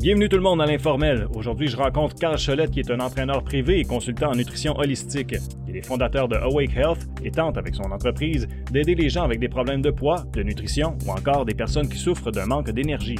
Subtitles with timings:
[0.00, 1.28] Bienvenue tout le monde à l'informel.
[1.34, 5.34] Aujourd'hui, je rencontre Carl Cholette qui est un entraîneur privé et consultant en nutrition holistique.
[5.68, 9.40] Il est fondateur de Awake Health et tente avec son entreprise d'aider les gens avec
[9.40, 13.18] des problèmes de poids, de nutrition ou encore des personnes qui souffrent d'un manque d'énergie.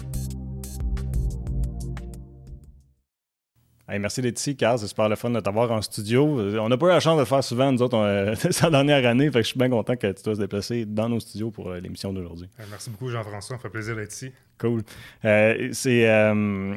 [3.98, 4.78] merci d'être ici, Carl.
[4.78, 6.40] C'est super le fun de t'avoir en studio.
[6.60, 8.34] On n'a pas eu la chance de le faire souvent, nous autres.
[8.38, 11.10] C'est la dernière année, fait que je suis bien content que tu sois déplacé dans
[11.10, 12.48] nos studios pour euh, l'émission d'aujourd'hui.
[12.70, 13.56] Merci beaucoup, Jean-François.
[13.56, 14.32] Ça fait plaisir d'être ici.
[14.60, 14.82] Cool.
[15.24, 16.08] Euh, c'est.
[16.08, 16.76] Euh,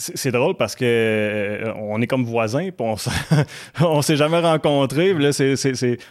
[0.00, 2.86] c'est drôle parce que on est comme voisins, puis
[3.80, 5.12] on s'est jamais rencontrés.
[5.12, 5.30] Là,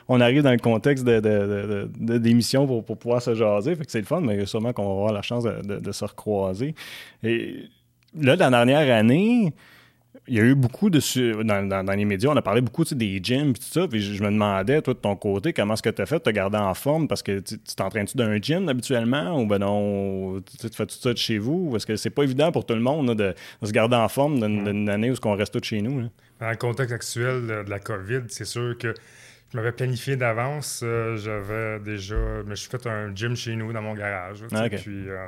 [0.09, 3.77] on arrive dans le contexte d'émission de, pour, pour, pouvoir se jaser.
[3.87, 6.75] C'est le fun, mais sûrement qu'on va avoir la chance de, se recroiser.
[7.23, 7.29] Là,
[8.35, 9.53] la dernière année,
[10.27, 10.99] il y a eu beaucoup de.
[11.43, 13.87] Dans, les médias, on a parlé beaucoup des gyms et tout ça.
[13.87, 16.15] Puis je, me demandais, toi, de ton côté, comment est-ce que tu as fait?
[16.15, 17.07] De te garder en forme?
[17.07, 21.17] Parce que tu t'entraînes-tu d'un gym habituellement ou ben non, tu fais tout ça de
[21.17, 21.69] chez vous?
[21.69, 24.39] Ou est-ce que c'est pas évident pour tout le monde de, se garder en forme
[24.39, 26.09] d'une année où on reste tout chez nous?
[26.39, 28.93] Dans le contexte actuel de la COVID, c'est sûr que
[29.51, 30.81] je m'avais planifié d'avance.
[30.83, 32.15] Euh, j'avais déjà.
[32.43, 34.43] Je me suis fait un gym chez nous dans mon garage.
[34.51, 35.07] Ah, puis.
[35.07, 35.27] Euh,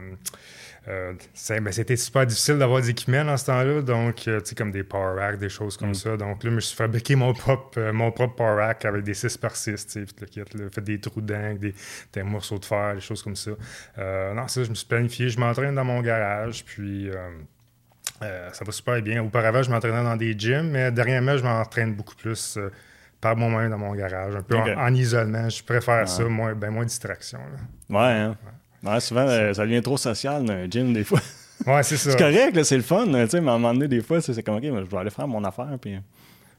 [0.89, 1.13] euh,
[1.49, 4.71] ben, c'était super difficile d'avoir des équipements dans ce temps-là, donc, euh, tu sais, comme
[4.71, 5.95] des power racks, des choses comme mm.
[5.95, 6.17] ça.
[6.17, 9.13] Donc là, je me suis fabriqué mon propre, euh, mon propre power rack avec des
[9.13, 11.75] 6 par 6 tu sais, fait des trous d'angle, des,
[12.11, 13.51] des, morceaux de fer, des choses comme ça.
[13.97, 17.11] non, ça, je me suis planifié, je m'entraîne dans mon garage, puis
[18.19, 19.23] ça va super bien.
[19.23, 22.57] Auparavant, je m'entraînais dans des gyms, mais dernièrement, je m'entraîne beaucoup plus
[23.21, 25.49] par moi-même dans mon garage, un peu en, isolement.
[25.49, 27.39] Je préfère ça, moins, ben, moins de distraction.
[27.89, 28.37] Ouais, hein?
[28.43, 28.51] ouais.
[28.83, 31.19] Ouais, souvent, euh, ça devient trop social dans un gym, des fois.
[31.65, 32.11] Ouais, c'est ça.
[32.11, 34.41] c'est correct, c'est le fun, tu sais, mais à un moment donné, des fois, c'est
[34.43, 35.97] comme, OK, je vais aller faire mon affaire, puis...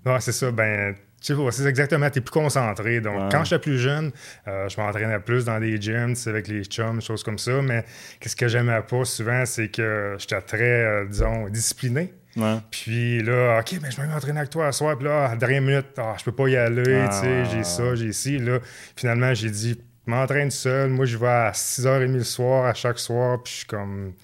[0.07, 0.51] Ouais, c'est ça.
[0.51, 3.01] Ben, tu sais, c'est exactement, tu es plus concentré.
[3.01, 4.11] Donc, quand j'étais plus jeune,
[4.49, 7.61] euh, je m'entraînais plus dans des gyms, avec les chums, choses comme ça.
[7.61, 7.85] Mais
[8.19, 12.15] qu'est-ce que j'aimais pas souvent, c'est que j'étais très, euh, disons, discipliné.
[12.37, 12.57] Ouais.
[12.71, 14.97] Puis là, OK, ben, je vais m'entraîner avec toi à soir.
[14.97, 17.65] Puis là, à la dernière minute, ah, je peux pas y aller, tu sais, j'ai
[17.65, 18.39] ça, j'ai ci.
[18.39, 18.61] Là,
[18.97, 20.91] finalement, j'ai dit, m'entraîne seul.
[20.91, 24.15] Moi, je vais à 6h30 le soir, à chaque soir, puis je suis comme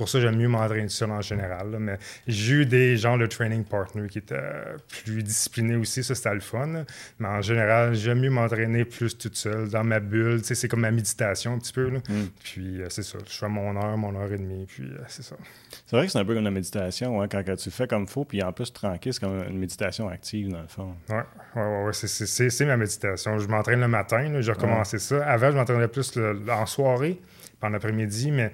[0.00, 1.76] pour ça j'aime mieux m'entraîner seul en général.
[1.78, 4.40] Mais j'ai eu des gens de training partner qui étaient
[4.88, 6.86] plus disciplinés aussi, ça c'était le fun.
[7.18, 10.40] Mais en général, j'aime mieux m'entraîner plus toute seule, dans ma bulle.
[10.42, 11.90] c'est comme ma méditation un petit peu.
[11.90, 12.00] Mm.
[12.42, 15.22] Puis euh, c'est ça, je fais mon heure, mon heure et demie, puis euh, c'est
[15.22, 15.36] ça.
[15.84, 18.04] C'est vrai que c'est un peu comme la méditation, hein, quand, tu le fais comme
[18.04, 20.94] il faut, puis en plus tranquille, c'est comme une méditation active dans le fond.
[21.10, 21.16] Oui,
[21.56, 23.38] ouais, ouais, c'est ma méditation.
[23.38, 25.22] Je m'entraîne le matin, j'ai recommencé ça.
[25.26, 26.18] Avant, je m'entraînais plus
[26.50, 27.20] en soirée,
[27.60, 28.50] pendant l'après-midi, mais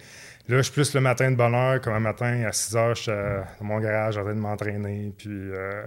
[0.49, 2.95] Là, je suis plus le matin de bonne heure, comme un matin à 6 heures,
[2.95, 5.13] je suis dans mon garage en train de m'entraîner.
[5.17, 5.83] Puis, euh,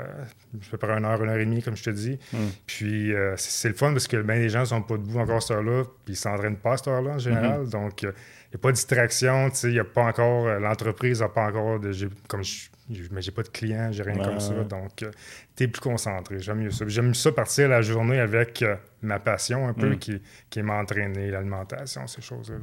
[0.60, 2.20] je fais près une heure, une heure et demie, comme je te dis.
[2.34, 2.50] Hmm.
[2.66, 5.38] Puis, euh, c'est le fun parce que ben, les gens ne sont pas debout encore
[5.38, 7.62] à cette heure-là, puis ils s'entraînent pas à cette heure-là en général.
[7.62, 7.70] Hmm.
[7.70, 8.04] Donc,
[8.52, 9.50] il n'y a pas de distraction.
[9.64, 11.92] Il n'y a pas encore, euh, l'entreprise n'a pas encore de.
[12.28, 12.70] Comme je
[13.12, 14.54] mais j'ai pas de clients, j'ai rien comme ça.
[14.64, 15.12] Donc, euh,
[15.56, 16.40] tu es plus concentré.
[16.40, 16.86] J'aime mieux ça.
[16.88, 20.00] J'aime ça partir la journée avec euh, ma passion un peu, mm.
[20.00, 22.58] qui, qui est m'entraîner, l'alimentation, ces choses-là.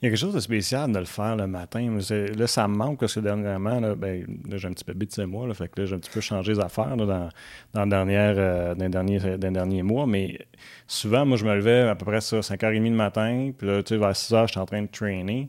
[0.00, 1.98] Il y a quelque chose de spécial de le faire le matin.
[2.10, 5.46] Là, ça me manque parce que dernièrement, là, ben, j'ai un petit peu de moi.
[5.46, 7.28] Là, fait que là, j'ai un petit peu changé les affaires dans,
[7.72, 10.06] dans, dernière, euh, dans, dernier, derniers mois.
[10.06, 10.38] Mais
[10.86, 13.52] souvent, moi, je me levais à peu près ça, 5h30 le matin.
[13.56, 15.48] Puis là, tu sais, vers 6h, j'étais en train de trainer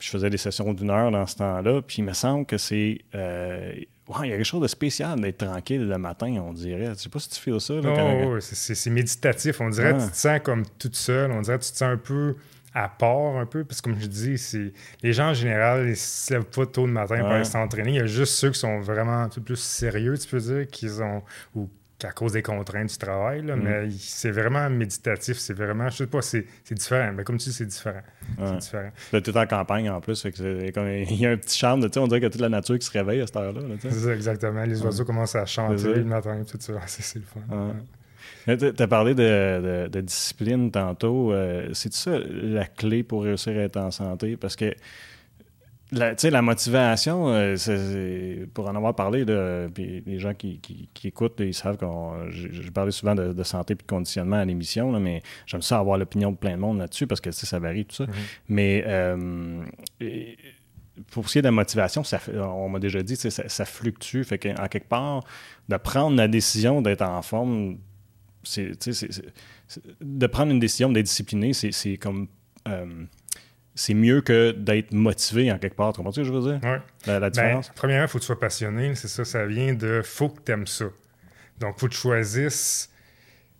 [0.00, 1.82] je faisais des sessions d'une heure dans ce temps-là.
[1.82, 2.98] Puis il me semble que c'est.
[3.14, 3.74] Euh,
[4.22, 6.86] il y a quelque chose de spécial d'être tranquille le matin, on dirait.
[6.96, 7.74] Je sais pas si tu fais ça.
[7.74, 9.60] Là, c'est méditatif.
[9.60, 11.30] On dirait que tu te sens comme toute seule.
[11.30, 12.34] On dirait que tu te sens un peu
[12.74, 13.64] à part, un peu.
[13.64, 14.72] Parce que comme je dis, c'est
[15.02, 17.90] les gens en général, ils se lèvent pas tôt le matin pour aller s'entraîner.
[17.90, 20.66] Il y a juste ceux qui sont vraiment un peu plus sérieux, tu peux dire,
[20.68, 21.22] qu'ils ont.
[21.54, 21.68] ou
[22.04, 23.54] à cause des contraintes du travail, mm.
[23.56, 27.12] mais c'est vraiment méditatif, c'est vraiment, je sais pas, c'est différent.
[27.12, 28.00] Mais comme tu dis, c'est différent.
[28.38, 28.90] C'est différent.
[29.12, 30.22] Là, tout en campagne en plus,
[30.74, 32.92] comme, il y a un petit charme, on dirait a toute la nature qui se
[32.92, 33.60] réveille à cette heure-là.
[33.80, 34.64] c'est ça, exactement.
[34.64, 36.72] Les oiseaux commencent à chanter le matin, tout ça.
[36.86, 37.40] C'est le fun.
[38.46, 41.32] Tu as parlé de, discipline tantôt.
[41.32, 44.36] Euh, c'est ça la clé pour réussir à être en santé?
[44.36, 44.74] Parce que
[45.92, 50.60] la, la motivation, euh, pour en avoir parlé, de, les gens qui,
[51.04, 51.86] écoutent, ils savent que
[52.30, 56.30] j'ai parlé souvent de, santé et de conditionnement à l'émission, mais j'aime ça avoir l'opinion
[56.30, 58.04] de plein de monde là-dessus parce que ça varie, tout ça.
[58.04, 58.10] Mm-hmm.
[58.48, 59.62] Mais euh,
[61.10, 64.22] pour ce qui est de la motivation, ça, on m'a déjà dit, ça, ça fluctue.
[64.22, 65.24] Fait qu'en quelque part,
[65.68, 67.78] de prendre la décision d'être en forme,
[68.42, 68.72] c'est,
[70.00, 72.28] de prendre une décision d'être discipliné, c'est comme.
[72.68, 73.04] Euh,
[73.74, 75.92] c'est mieux que d'être motivé en quelque part.
[75.92, 76.60] Tu comprends ce que je veux dire?
[76.62, 76.78] Oui.
[77.06, 77.70] La, ben, différence?
[77.74, 78.94] premièrement, il faut que tu sois passionné.
[78.94, 80.86] C'est ça, ça vient de faut que tu aimes ça.
[81.58, 82.90] Donc, il faut que tu choisisses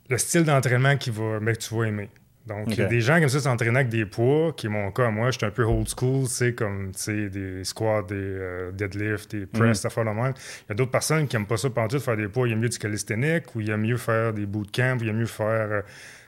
[0.08, 2.10] le style d'entraînement qui va, ben, que tu vas aimer.
[2.50, 4.90] Donc, il y a des gens comme ça s'entraîner avec des poids, qui est mon
[4.90, 5.08] cas.
[5.10, 9.30] Moi, je suis un peu old school, tu sais, comme des squats, des euh, deadlifts,
[9.30, 10.34] des press, ça fait le même.
[10.36, 12.48] Il y a d'autres personnes qui n'aiment pas ça pendant tout, faire des poids.
[12.48, 15.02] Il y a mieux du calisthenics, ou il y a mieux faire des bootcamps, ou
[15.02, 15.82] il y a mieux faire euh,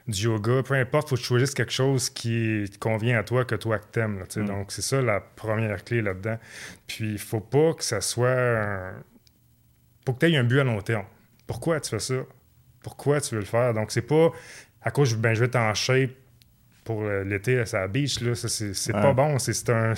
[0.06, 0.62] du yoga.
[0.62, 3.80] Peu importe, il faut que tu choisisses quelque chose qui convient à toi, que toi
[3.80, 4.20] que t'aimes.
[4.20, 4.46] Là, mm.
[4.46, 6.38] Donc, c'est ça la première clé là-dedans.
[6.86, 8.30] Puis, il faut pas que ça soit...
[8.30, 8.92] Un...
[10.06, 11.06] faut que tu aies un but à long terme.
[11.48, 12.14] Pourquoi tu fais ça?
[12.84, 13.74] Pourquoi tu veux le faire?
[13.74, 14.30] Donc, c'est pas
[14.84, 16.11] à cause ben, je vais être en shape
[16.84, 19.38] pour l'été à sa beach, là, c'est pas bon.
[19.38, 19.94] C'est un,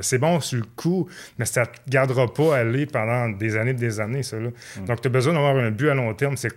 [0.00, 1.08] c'est bon sur le coup,
[1.38, 4.38] mais ça te gardera pas aller pendant des années et des années, ça.
[4.38, 4.48] Là.
[4.48, 4.84] Mm.
[4.86, 6.36] Donc, tu as besoin d'avoir un but à long terme.
[6.36, 6.52] C'est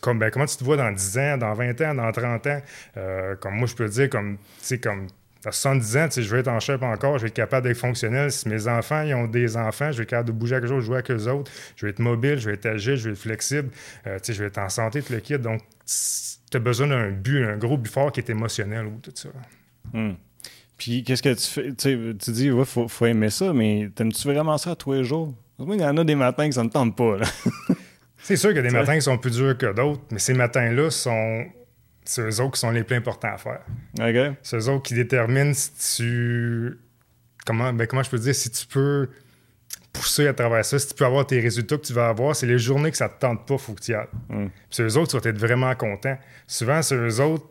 [0.00, 2.62] comme, ben, comment tu te vois dans 10 ans, dans 20 ans, dans 30 ans?
[2.96, 4.38] Euh, comme moi, je peux dire, comme,
[4.82, 5.06] comme
[5.44, 8.30] à 70 ans, je vais être en shape encore, je vais être capable d'être fonctionnel.
[8.30, 10.70] Si mes enfants ils ont des enfants, je vais être capable de bouger à quelque
[10.70, 11.50] chose, jouer avec eux autres.
[11.76, 13.70] Je vais être mobile, je vais être agile, je vais être flexible.
[14.06, 15.38] Euh, je vais être en santé, tout le kit.
[15.38, 15.60] Donc,
[16.52, 19.30] tu as besoin d'un but, un gros but fort qui est émotionnel ou tout ça.
[19.92, 20.12] Hmm.
[20.76, 21.74] Puis qu'est-ce que tu fais?
[21.74, 25.34] Tu dis, il faut, faut, aimer ça, mais t'aimes-tu vraiment ça tous les jours?
[25.58, 27.18] il y en a des matins qui ça ne tente pas.
[28.18, 30.34] C'est sûr qu'il y a des matins qui sont plus durs que d'autres, mais ces
[30.34, 31.44] matins-là sont.
[32.04, 33.60] C'est eux autres qui sont les plus importants à faire.
[34.00, 34.36] OK.
[34.42, 36.78] C'est eux autres qui déterminent si tu.
[37.46, 38.34] Comment, ben, comment je peux dire?
[38.34, 39.08] Si tu peux
[39.92, 40.78] pousser à travers ça.
[40.78, 43.08] Si tu peux avoir tes résultats que tu vas avoir, c'est les journées que ça
[43.08, 44.06] te tente pas, il faut que tu y ailles.
[44.28, 44.46] Mm.
[44.46, 46.16] Puis c'est eux autres, tu vas être vraiment content.
[46.46, 47.46] Souvent, c'est eux autres,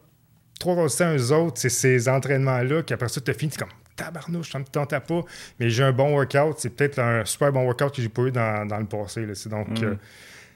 [0.59, 4.51] trois fois de temps, eux autres, c'est ces entraînements-là qu'après ça, tu finis, comme tabarnouche,
[4.51, 5.21] ça me tente pas.
[5.59, 8.31] Mais j'ai un bon workout, c'est peut-être un super bon workout que j'ai pas eu
[8.31, 9.25] dans, le passé.
[9.25, 9.33] Là.
[9.49, 9.83] Donc, mm.
[9.83, 9.95] euh,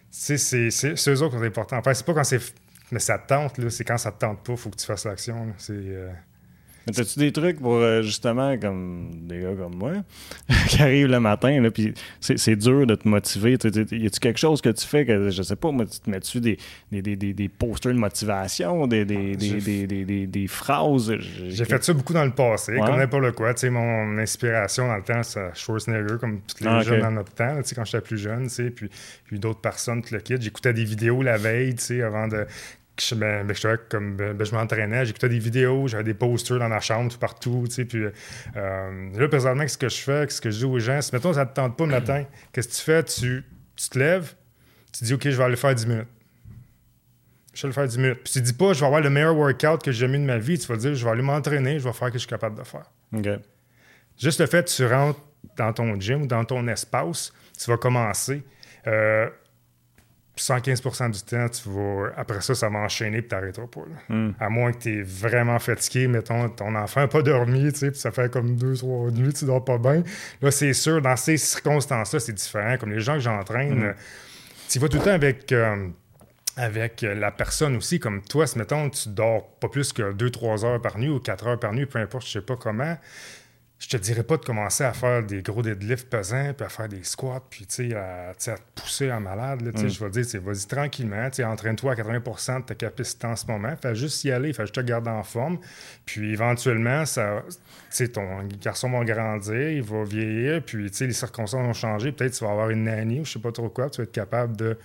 [0.09, 1.77] c'est, eux autres qui sont importants.
[1.77, 2.41] Enfin, c'est pas quand c'est.
[2.91, 5.05] Mais ça te tente, c'est quand ça te tente pas, il faut que tu fasses
[5.05, 5.53] l'action.
[5.57, 5.73] C'est.
[5.73, 6.11] Euh,
[6.87, 9.93] mais as-tu des trucs pour euh, justement, comme des gars comme moi,
[10.69, 13.57] qui arrivent le matin, là, puis c'est dur de te motiver?
[13.63, 16.39] Y a-tu quelque chose que tu fais que, je sais pas, moi, tu te mets-tu
[16.41, 16.57] des,
[16.91, 21.13] des, des, des, posters de motivation, des, des, des, des phrases?
[21.47, 23.53] J'ai fait ça beaucoup dans le passé, comme n'importe quoi.
[23.53, 27.11] Tu sais, mon inspiration dans le temps, c'est Schwarzenegger, comme tous les ah, jeunes dans
[27.11, 28.89] notre temps, tu sais, quand j'étais plus jeune, tu sais, puis,
[29.25, 30.35] puis d'autres personnes, tout le kit.
[30.39, 32.45] J'écoutais des vidéos la veille, tu sais, avant de
[33.15, 36.79] ben, ben, comme ben, ben, je m'entraînais, j'écoutais des vidéos, j'avais des posters dans la
[36.79, 38.05] chambre, tout partout, tu sais, puis
[38.55, 41.33] euh, là, présentement, qu'est-ce que je fais, qu'est-ce que je dis aux gens, si, mettons,
[41.33, 43.43] ça te tente pas le matin, qu'est-ce que tu fais, tu,
[43.75, 44.33] tu te lèves,
[44.93, 46.07] tu dis, OK, je vais aller faire 10 minutes.
[47.53, 48.19] Je vais aller faire 10 minutes.
[48.23, 50.37] Puis tu dis pas, je vais avoir le meilleur workout que j'ai mis de ma
[50.37, 52.29] vie, tu vas dire, je vais aller m'entraîner, je vais faire ce que je suis
[52.29, 52.91] capable de faire.
[54.17, 55.19] Juste le fait que tu rentres
[55.57, 58.43] dans ton gym ou dans ton espace, tu vas commencer.
[58.87, 59.29] Euh,
[60.37, 63.85] 115% du temps, tu vas, après ça, ça va enchaîner et tu n'arrêteras pas.
[64.09, 64.31] Hmm.
[64.39, 67.91] À moins que tu es vraiment fatigué, mettons, ton enfant n'a pas dormi, tu sais,
[67.91, 70.03] puis ça fait comme deux, trois nuits, tu dors pas bien.
[70.41, 72.77] Là, c'est sûr, dans ces circonstances-là, c'est différent.
[72.77, 73.95] Comme les gens que j'entraîne, hmm.
[74.69, 75.51] tu vas tout le temps avec.
[75.51, 75.87] Euh,
[76.57, 80.81] avec la personne aussi, comme toi, si mettons, tu dors pas plus que 2-3 heures
[80.81, 82.95] par nuit ou 4 heures par nuit, peu importe, je sais pas comment,
[83.77, 86.87] je te dirais pas de commencer à faire des gros deadlifts pesants, puis à faire
[86.87, 89.61] des squats, puis à, à te pousser en malade.
[89.61, 89.89] Là, mm.
[89.89, 93.93] Je vais dire, vas-y tranquillement, entraîne-toi à 80% de ta capacité en ce moment, fais
[93.93, 95.59] juste y aller, fais juste te garder en forme.
[96.05, 97.43] Puis éventuellement, ça,
[98.13, 102.13] ton garçon va grandir, il va vieillir, puis les circonstances vont changer.
[102.13, 104.11] Peut-être tu vas avoir une année ou je sais pas trop quoi, tu vas être
[104.11, 104.77] capable de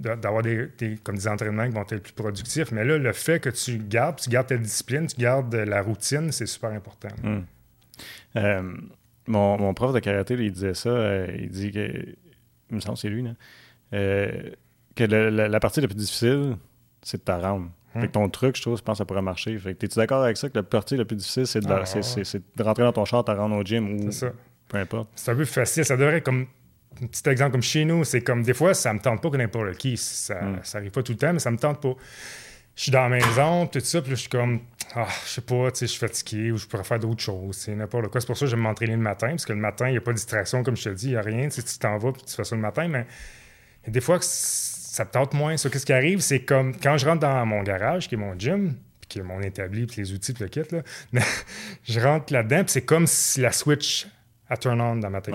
[0.00, 0.68] d'avoir des,
[1.04, 2.72] comme des entraînements qui vont être plus productifs.
[2.72, 6.32] Mais là, le fait que tu gardes, tu gardes ta discipline, tu gardes la routine,
[6.32, 7.10] c'est super important.
[7.22, 7.42] Mm.
[8.36, 8.62] Euh,
[9.26, 10.90] mon, prof de karaté, il disait ça.
[10.90, 12.14] Euh, il dit que.
[12.70, 13.24] Il me semble que c'est lui,
[13.92, 14.50] euh,
[14.96, 16.56] que la, partie la plus difficile,
[17.02, 17.70] c'est de ta rendre.
[17.94, 18.00] Hmm.
[18.00, 19.56] Fait que ton truc, je trouve, je pense que ça pourrait marcher.
[19.58, 21.84] Fait que, es-tu d'accord avec ça que la partie la plus difficile, c'est de, ah,
[21.84, 24.10] de, rentrer dans ton char, te rendre au gym ou.
[24.10, 24.32] ça.
[24.66, 25.10] Peu importe?
[25.14, 25.84] C'est un peu facile.
[25.84, 26.46] Ça devrait être comme.
[27.02, 29.36] Un petit exemple comme chez nous, c'est comme des fois, ça me tente pas que
[29.36, 29.96] n'importe qui.
[29.96, 30.60] Ça, hmm.
[30.62, 31.94] ça arrive pas tout le temps, mais ça me tente pas.
[32.76, 34.60] Je suis dans la maison, tout ça, puis je suis comme
[34.96, 38.08] ah, je sais pas, je suis fatigué ou je pourrais faire d'autres choses, c'est n'importe
[38.08, 38.20] quoi.
[38.20, 40.00] C'est pour ça que j'aime m'entraîner le matin, parce que le matin, il n'y a
[40.00, 41.48] pas de distraction, comme je te dis, il n'y a rien.
[41.48, 43.06] Tu t'en vas puis tu fais ça le matin, mais
[43.88, 45.56] des fois, ça te tente moins.
[45.56, 48.74] Qu'est-ce qui arrive, c'est comme quand je rentre dans mon garage, qui est mon gym,
[49.00, 50.82] puis qui est mon établi, puis les outils, puis le kit, là,
[51.84, 54.06] je rentre là-dedans, puis c'est comme si la switch
[54.48, 55.34] a turn on dans ma tête.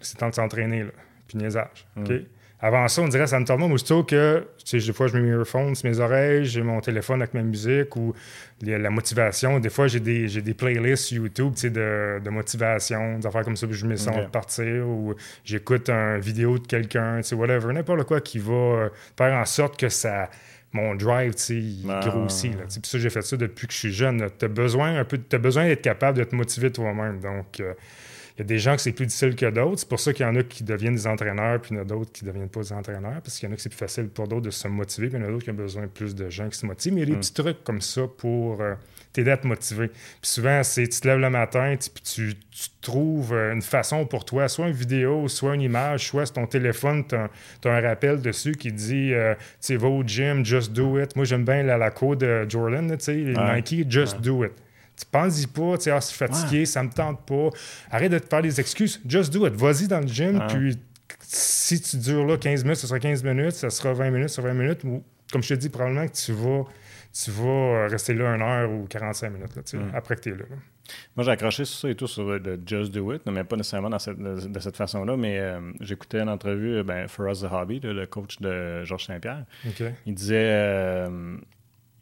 [0.00, 0.92] C'est temps de s'entraîner, là.
[1.28, 1.86] Puis niaisage.
[1.96, 2.10] OK?
[2.62, 5.22] Avant ça, on dirait ça me tourne aussitôt que, tu sais, des fois, je mets
[5.22, 8.12] mes earphones sur mes oreilles, j'ai mon téléphone avec ma musique ou
[8.60, 9.58] la motivation.
[9.60, 13.56] Des fois, j'ai des, des playlists YouTube, tu sais, de, de, motivation, des affaires comme
[13.56, 17.34] ça, puis je me sens de partir ou j'écoute une vidéo de quelqu'un, tu sais,
[17.34, 20.28] whatever, n'importe quoi qui va euh, faire en sorte que ça
[20.72, 22.00] mon drive, tu sais, il ah.
[22.04, 22.52] grossit.
[22.52, 24.24] Là, puis ça, j'ai fait ça depuis que je suis jeune.
[24.38, 27.20] Tu as besoin un peu, as besoin d'être capable de te motiver toi-même.
[27.20, 27.74] Donc, euh,
[28.40, 29.80] y a des gens que c'est plus difficile que d'autres.
[29.80, 31.82] C'est pour ça qu'il y en a qui deviennent des entraîneurs, puis il y en
[31.82, 33.68] a d'autres qui ne deviennent pas des entraîneurs, parce qu'il y en a que c'est
[33.68, 35.54] plus facile pour d'autres de se motiver, puis il y en a d'autres qui ont
[35.54, 36.94] besoin de plus de gens qui se motivent.
[36.94, 37.20] Mais il y a des mm.
[37.20, 38.74] petits trucs comme ça pour euh,
[39.12, 39.88] t'aider à te motiver.
[39.88, 42.34] Puis souvent, c'est tu te lèves le matin, puis tu,
[42.80, 46.46] trouves euh, une façon pour toi, soit une vidéo, soit une image, soit sur ton
[46.46, 47.28] téléphone, tu as,
[47.70, 51.14] un rappel dessus qui dit euh, tu sais, va au gym, just do it.
[51.14, 54.52] Moi, j'aime bien la, la de Jordan, tu sais, Nike, just do it.
[55.00, 57.48] Tu penses-y pas, tu sais, ah, je suis fatigué, ça me tente pas.
[57.90, 59.00] Arrête de te faire des excuses.
[59.08, 59.54] Just do it.
[59.54, 60.76] Vas-y dans le gym, puis
[61.22, 64.36] si tu dures là 15 minutes, ce sera 15 minutes, ça sera 20 minutes, ça
[64.36, 64.84] sera 20 minutes.
[64.84, 65.02] Ou,
[65.32, 66.64] comme je te dis, probablement que tu vas,
[67.12, 69.90] tu vas rester là une heure ou 45 minutes, là, mm.
[69.94, 70.44] après que tu es là.
[71.16, 73.90] Moi, j'ai accroché sur ça et tout sur le Just Do It, mais pas nécessairement
[73.90, 75.16] dans cette, de, cette façon-là.
[75.16, 79.44] Mais euh, j'écoutais une entrevue, ben, For Us the Hobby, le coach de Georges Saint-Pierre.
[80.04, 80.50] Il disait.
[80.50, 81.36] Euh,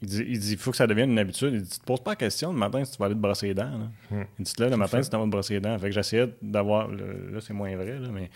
[0.01, 1.51] il dit, il dit, faut que ça devienne une habitude.
[1.55, 3.21] Il dit, tu te poses pas la question le matin si tu vas aller te
[3.21, 3.91] brosser les dents.
[4.11, 4.23] Hmm.
[4.39, 5.79] Il dit, là, le matin, si tu vas te brosser les dents.
[5.79, 8.31] Fait que j'essayais d'avoir, là, c'est moins vrai, là, mais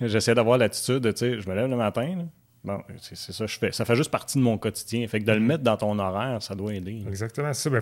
[0.06, 2.26] j'essayais d'avoir l'attitude de, tu sais, je me lève le matin,
[2.66, 3.70] Bon, c'est ça je fais.
[3.70, 5.06] Ça fait juste partie de mon quotidien.
[5.06, 7.04] Fait que de le mettre dans ton horaire, ça doit aider.
[7.06, 7.70] Exactement, ça.
[7.70, 7.80] Ben,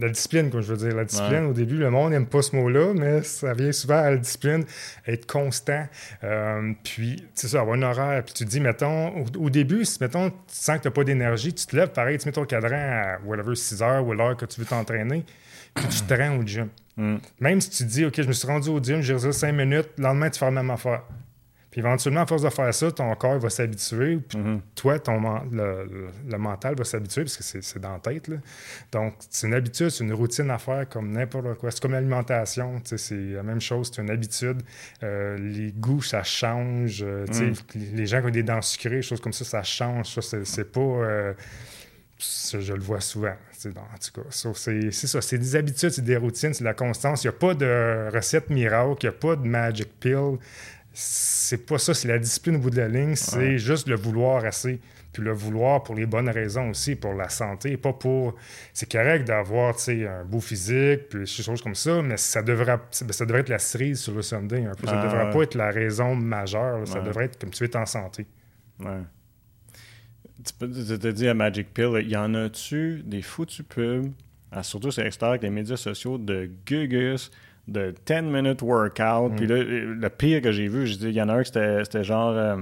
[0.00, 0.96] la, discipline, comme je veux dire.
[0.96, 4.12] La discipline, au début, le monde n'aime pas ce mot-là, mais ça vient souvent à
[4.12, 4.64] la discipline,
[5.06, 5.86] être constant.
[6.24, 8.24] Euh, puis, c'est ça, avoir un horaire.
[8.24, 11.04] Puis tu te dis, mettons, au, début, si, mettons, tu sens que tu n'as pas
[11.04, 14.38] d'énergie, tu te lèves, pareil, tu mets ton cadran à, whatever, 6 heures ou l'heure
[14.38, 15.26] que tu veux t'entraîner,
[15.74, 16.68] puis tu te rends au gym.
[16.96, 17.16] Mm.
[17.40, 19.90] Même si tu dis, OK, je me suis rendu au gym, j'ai réussi 5 minutes,
[19.98, 21.02] le lendemain, tu fais la même affaire.
[21.78, 24.16] Puis éventuellement, à force de faire ça, ton corps va s'habituer.
[24.16, 24.62] Puis mhm.
[24.74, 28.28] toi, ton, le, mental va s'habituer parce que c'est dans la tête.
[28.90, 31.70] Donc, c'est une habitude, c'est une routine à faire comme n'importe quoi.
[31.70, 32.80] C'est comme l'alimentation.
[32.84, 34.60] C'est la même chose, c'est une habitude.
[35.04, 37.04] Euh, les goûts, ça change.
[37.06, 37.54] Euh, mhm.
[37.94, 40.18] Les gens qui ont des dents sucrées, des choses comme ça, ça change.
[40.18, 40.80] Ça, c'est pas.
[40.80, 41.32] Euh,
[42.18, 43.28] je le vois souvent.
[43.28, 45.20] en tout cas, c'est ça.
[45.20, 47.22] C'est des habitudes, c'est des routines, c'est de la constance.
[47.22, 50.38] Il n'y a pas de recette miracle, il n'y a pas de magic pill
[51.00, 54.44] c'est pas ça, c'est la discipline au bout de la ligne, c'est juste le vouloir
[54.44, 54.80] assez.
[55.12, 58.34] Puis le vouloir pour les bonnes raisons aussi, pour la santé, pas pour.
[58.72, 63.24] C'est correct d'avoir un beau physique, puis des choses comme ça, mais ça devrait, ça
[63.24, 64.88] devrait être la cerise sur le Sunday un peu.
[64.88, 66.86] Ça devrait pas être la raison majeure.
[66.88, 68.26] Ça devrait être comme tu es en santé.
[68.80, 69.02] Ouais.
[70.44, 70.52] Tu
[70.98, 74.10] te dis à Magic Pill, y en a-tu des foutus pubs,
[74.62, 77.30] surtout sur l'extérieur avec les médias sociaux, de gugus
[77.68, 79.36] de 10 minute workout.
[79.36, 82.32] Puis là, le pire que j'ai vu, il y en a un qui c'était genre.
[82.32, 82.56] Euh,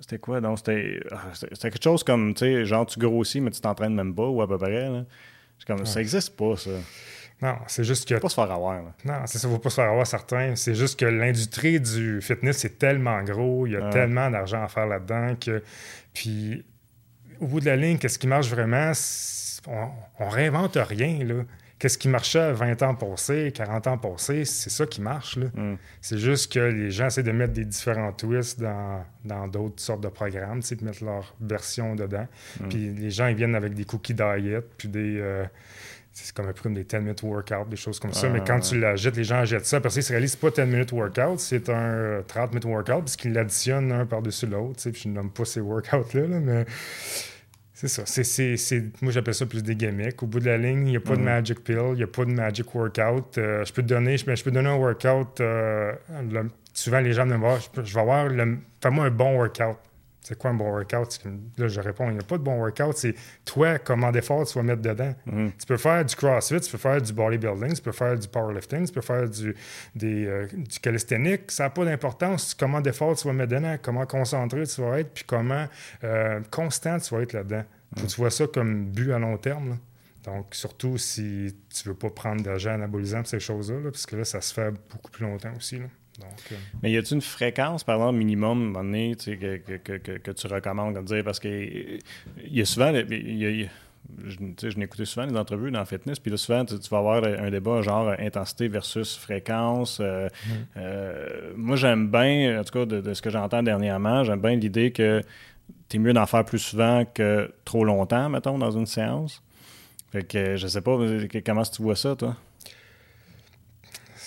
[0.00, 0.40] c'était quoi?
[0.40, 1.00] Donc, c'était
[1.60, 4.48] quelque chose comme, tu sais, genre, tu grossis, mais tu t'entraînes même pas, ou à
[4.48, 4.88] peu près.
[4.88, 5.04] Là.
[5.66, 6.70] Comme, Ça n'existe pas, ça.
[7.42, 8.14] Non, c'est juste que.
[8.14, 8.82] Faut pas se faire avoir.
[8.82, 8.94] Là.
[9.04, 10.56] Non, c'est ça, faut pas se faire avoir certains.
[10.56, 14.68] C'est juste que l'industrie du fitness, c'est tellement gros, il y a tellement d'argent à
[14.68, 15.62] faire là-dedans que.
[16.12, 16.64] Puis,
[17.40, 18.92] au bout de la ligne, qu'est-ce qui marche vraiment?
[19.66, 19.88] On,
[20.20, 21.42] on réinvente rien, là
[21.78, 25.36] qu'est-ce qui marchait 20 ans passés, 40 ans passés, c'est ça qui marche.
[25.36, 25.74] Mm.
[26.00, 30.08] C'est juste que les gens essaient de mettre des différents twists dans, d'autres sortes de
[30.08, 32.26] programmes, de mettre leur version dedans.
[32.60, 32.68] Mm.
[32.68, 35.18] Puis les gens, ils viennent avec des cookies diet, puis des...
[35.20, 35.44] Euh,
[36.12, 38.28] c'est comme un peu comme des 10 minutes workout, des choses comme ça.
[38.28, 39.80] Mais quand tu l'achètes, les gens jettent ça.
[39.80, 43.32] Parce qu'ils se réalisent pas 10 minutes workout, c'est un 30 minutes workout, parce qu'ils
[43.32, 44.80] l'additionnent un par-dessus l'autre.
[44.90, 46.66] Puis je ne nomme pas ces workouts-là, là, mais
[47.88, 48.56] c'est ça.
[48.56, 50.22] C'est, moi, j'appelle ça plus des gimmicks.
[50.22, 51.24] Au bout de la ligne, il n'y a pas de mhm.
[51.24, 53.38] magic pill, il n'y a pas de magic workout.
[53.38, 55.40] Euh, je, peux te donner, je, peux donner un workout.
[55.40, 55.92] Euh,
[56.72, 58.28] souvent, les gens me disent je, je vais avoir.
[58.80, 59.78] Fais-moi un bon workout
[60.24, 61.20] c'est quoi un bon workout?
[61.58, 62.96] Là, je réponds, il n'y a pas de bon workout.
[62.96, 63.14] C'est
[63.44, 65.14] toi, comment d'effort tu vas mettre dedans.
[65.26, 65.52] Mhm.
[65.58, 68.86] Tu peux faire du CrossFit, tu peux faire du bodybuilding, tu peux faire du powerlifting,
[68.86, 69.54] tu peux faire du,
[69.94, 71.50] des, euh, du calisthenics.
[71.50, 72.54] Ça n'a pas d'importance.
[72.54, 75.66] Comment d'effort tu vas mettre dedans, comment concentré tu vas être, puis comment
[76.02, 77.64] euh, constant tu vas être là-dedans.
[77.98, 78.06] Mhm.
[78.06, 79.78] Tu vois ça comme but à long terme.
[80.24, 84.16] Donc, surtout si tu ne veux pas prendre d'argent anabolisant pour ces choses-là, parce que
[84.16, 85.78] là, ça se fait beaucoup plus longtemps aussi.
[86.22, 90.46] Euh, Mais y a-t-il une fréquence, par exemple, minimum, donné, que, que, que, que, tu
[90.46, 91.24] recommandes de dire?
[91.24, 92.00] Parce que il
[92.50, 92.92] y a souvent.
[92.92, 93.68] Y a,
[94.24, 94.36] je,
[94.70, 97.50] je écouté souvent les entrevues dans le fitness, puis là, souvent, tu, vas avoir un
[97.50, 99.98] débat genre intensité versus fréquence.
[100.00, 100.50] Euh, mm.
[100.76, 104.92] euh, moi, j'aime bien, en tout cas, de, ce que j'entends dernièrement, j'aime bien l'idée
[104.92, 105.22] que
[105.88, 109.42] tu es mieux d'en faire plus souvent que trop longtemps, mettons, dans une séance.
[110.12, 110.96] Fait que je sais pas,
[111.44, 112.36] comment tu vois ça, toi?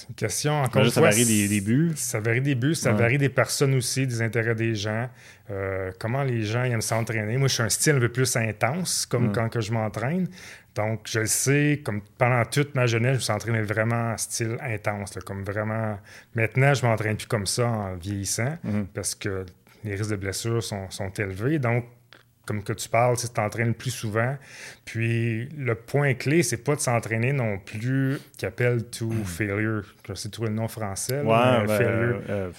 [0.09, 1.91] Une question encore Ça varie des, débuts.
[1.95, 5.09] Ça varie des buts, ça varie des personnes aussi, des intérêts des gens.
[5.49, 7.37] Euh, comment les gens aiment s'entraîner?
[7.37, 10.27] Moi, je suis un style un peu plus intense, comme quand que je m'entraîne.
[10.75, 14.17] Donc, je le sais, comme pendant toute ma jeunesse, je me suis entraîné vraiment en
[14.17, 15.97] style intense, comme vraiment.
[16.35, 18.85] Maintenant, je m'entraîne plus comme ça en vieillissant, mm-hmm.
[18.93, 19.45] parce que
[19.83, 21.59] les risques de blessures sont, sont élevés.
[21.59, 21.85] Donc,
[22.47, 24.35] comme que tu parles, tu t'entraînes plus souvent.
[24.85, 29.83] Puis le point clé, c'est pas de s'entraîner non plus qui appelle to failure.
[30.07, 31.23] Je sais trouver le nom français.
[31.23, 32.21] Là, ouais, ben, failure.
[32.29, 32.51] Euh,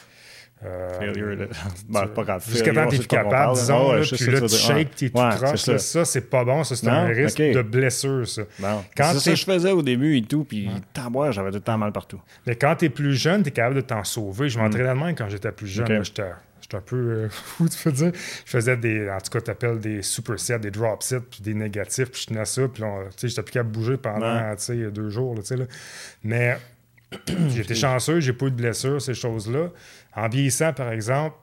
[0.64, 1.49] euh, failure,
[1.88, 2.45] ben, pas grave.
[2.49, 6.04] Jusqu'à temps que tu es capable, disons, là, puis là, tu shakes, tu croches, ça,
[6.04, 8.42] c'est pas bon, ça, c'est un risque de blessure, ça.
[8.95, 11.33] C'est ça que je faisais au début et tout, puis ouais.
[11.33, 12.21] j'avais tout le temps mal partout.
[12.47, 14.49] Mais quand tu es plus jeune, tu es capable de t'en sauver.
[14.49, 15.04] Je m'entraînais mm.
[15.04, 16.02] même quand j'étais plus jeune.
[16.69, 18.13] J'étais un peu euh, fou, tu peux dire.
[18.15, 21.55] Je faisais des, en tout cas, tu appelles des supersets, des drop sets, puis des
[21.55, 22.83] négatifs, puis je tenais ça, puis
[23.23, 25.65] j'étais plus de bouger pendant, tu sais, deux jours, tu sais, là.
[26.23, 26.59] Mais
[27.49, 29.71] j'étais chanceux, j'ai pas eu de blessure, ces choses-là.
[30.15, 31.37] En vieillissant, par exemple,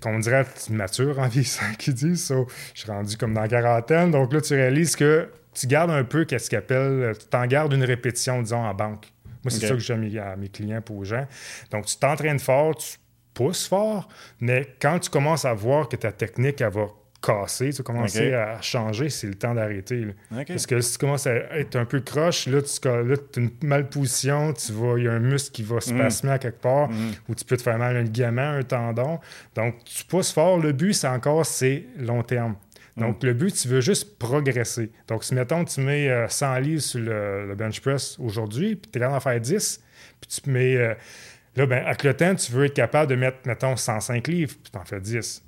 [0.00, 2.36] qu'on dirait mature en vieillissant, qui dit ça.
[2.74, 4.10] Je suis rendu comme dans la quarantaine.
[4.12, 7.72] Donc là, tu réalises que tu gardes un peu qu'est-ce qu'ils appellent, tu t'en gardes
[7.72, 9.12] une répétition, disons, en banque.
[9.42, 11.26] Moi, c'est ça que j'aime à mes clients pour aux gens.
[11.70, 12.98] Donc, tu t'entraînes fort, tu
[13.34, 14.08] pousses fort,
[14.40, 16.88] mais quand tu commences à voir que ta technique, elle va
[17.20, 20.06] casser, tu commences à changer, c'est le temps d'arrêter.
[20.46, 23.00] Parce que si tu commences à être un peu croche, là, tu as
[23.36, 26.30] une malposition, tu il y a un muscle qui va se passer mm.
[26.30, 27.12] à quelque part, mm.
[27.28, 29.18] ou tu peux te faire mal un ligament, un tendon.
[29.54, 30.58] Donc, tu pousses fort.
[30.58, 32.56] Le but, c'est encore, c'est long terme.
[32.96, 33.26] Donc, mm.
[33.26, 34.90] le but, tu veux juste progresser.
[35.08, 38.98] Donc, si, mettons, tu mets 100 euh, livres sur le, bench press aujourd'hui, puis tu
[38.98, 39.82] es capable d'en faire 10,
[40.20, 40.76] puis tu mets...
[40.76, 40.94] Euh,
[41.56, 44.72] là, ben, avec le temps, tu veux être capable de mettre, mettons, 105 livres, puis
[44.72, 45.44] tu en fais 10.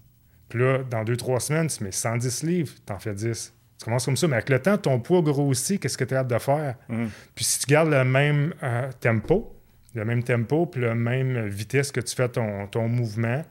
[0.49, 3.55] Puis là, dans deux, trois semaines, tu mets 110 livres, tu en fais 10.
[3.79, 6.17] Tu commences comme ça, mais avec le temps, ton poids grossit, qu'est-ce que tu es
[6.17, 6.77] capable de faire?
[6.89, 7.07] Mm.
[7.35, 9.57] Puis si tu gardes le même euh, tempo,
[9.95, 13.43] le même tempo, puis la même vitesse que tu fais ton, ton mouvement,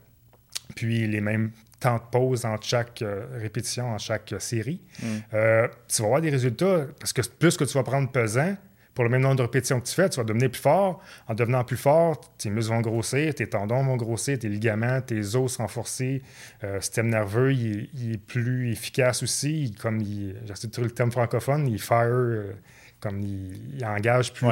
[0.76, 5.06] puis les mêmes temps de pause entre chaque euh, répétition, en chaque série, mm.
[5.34, 8.56] euh, tu vas avoir des résultats parce que plus que tu vas prendre pesant,
[8.94, 11.02] pour le même nombre de répétitions que tu fais, tu vas devenir plus fort.
[11.28, 15.36] En devenant plus fort, tes muscles vont grossir, tes tendons vont grossir, tes ligaments, tes
[15.36, 16.22] os renforcer.
[16.64, 19.74] Euh, le système nerveux, il, est plus efficace aussi.
[19.82, 20.04] comme
[20.46, 22.54] j'essaie de trouver le terme francophone, il fire, euh,
[23.00, 24.48] comme il, engage plus.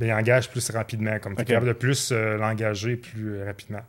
[0.00, 3.82] Il engage plus rapidement, comme tu es capable de plus euh, l'engager plus euh, rapidement.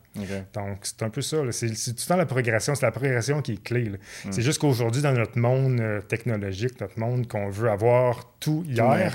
[0.53, 1.37] Donc, c'est un peu ça.
[1.51, 2.75] C'est tout le temps la progression.
[2.75, 3.89] C'est la progression qui est clé.
[3.89, 4.31] Mm.
[4.31, 9.13] C'est juste qu'aujourd'hui, dans notre monde euh, technologique, notre monde qu'on veut avoir tout hier.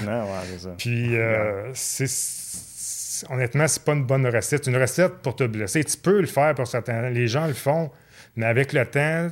[0.78, 1.14] Puis,
[1.74, 4.64] c'est honnêtement, c'est pas une bonne recette.
[4.64, 5.84] C'est une recette pour te blesser.
[5.84, 7.08] Tu peux le faire pour certains.
[7.10, 7.90] Les gens le font,
[8.34, 9.28] mais avec le temps,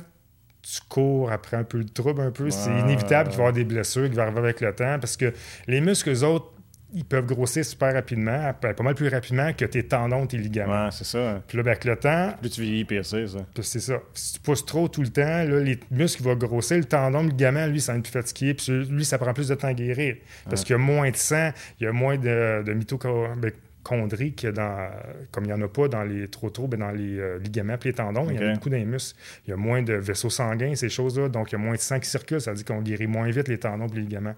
[0.61, 2.49] tu cours après un peu le trouble, un peu.
[2.51, 5.17] C'est inévitable qu'il va y avoir des blessures qui vont arriver avec le temps parce
[5.17, 5.33] que
[5.67, 6.53] les muscles, eux autres,
[6.93, 10.85] ils peuvent grossir super rapidement, pas mal plus rapidement que tes tendons, tes ligaments.
[10.85, 11.41] Ouais, c'est ça.
[11.47, 12.33] Puis là, ben, avec le temps.
[12.39, 13.39] Plus tu vieillis, pire c'est ça.
[13.61, 13.99] c'est ça.
[14.13, 17.29] Si tu pousses trop tout le temps, là, les muscles vont grossir, le tendon, le
[17.29, 19.73] ligament, lui, ça va être plus fatigué, puis lui, ça prend plus de temps à
[19.73, 20.15] guérir.
[20.49, 24.47] Parce qu'il y a moins de sang, il y a moins de, de mitochondries que
[24.47, 24.89] dans,
[25.31, 27.75] comme il n'y en a pas dans les trop trop, ben dans les euh, ligaments
[27.75, 29.19] et les tendons, il y en a beaucoup dans les muscles.
[29.45, 31.79] Il y a moins de vaisseaux sanguins, ces choses-là, donc il y a moins de
[31.79, 34.35] sang qui circule, ça veut dire qu'on guérit moins vite les tendons et les ligaments.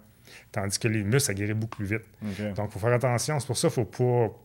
[0.51, 2.03] Tandis que les muscles, ça guérit beaucoup plus vite.
[2.55, 3.39] Donc, il faut faire attention.
[3.39, 4.37] C'est pour ça qu'il faut pas.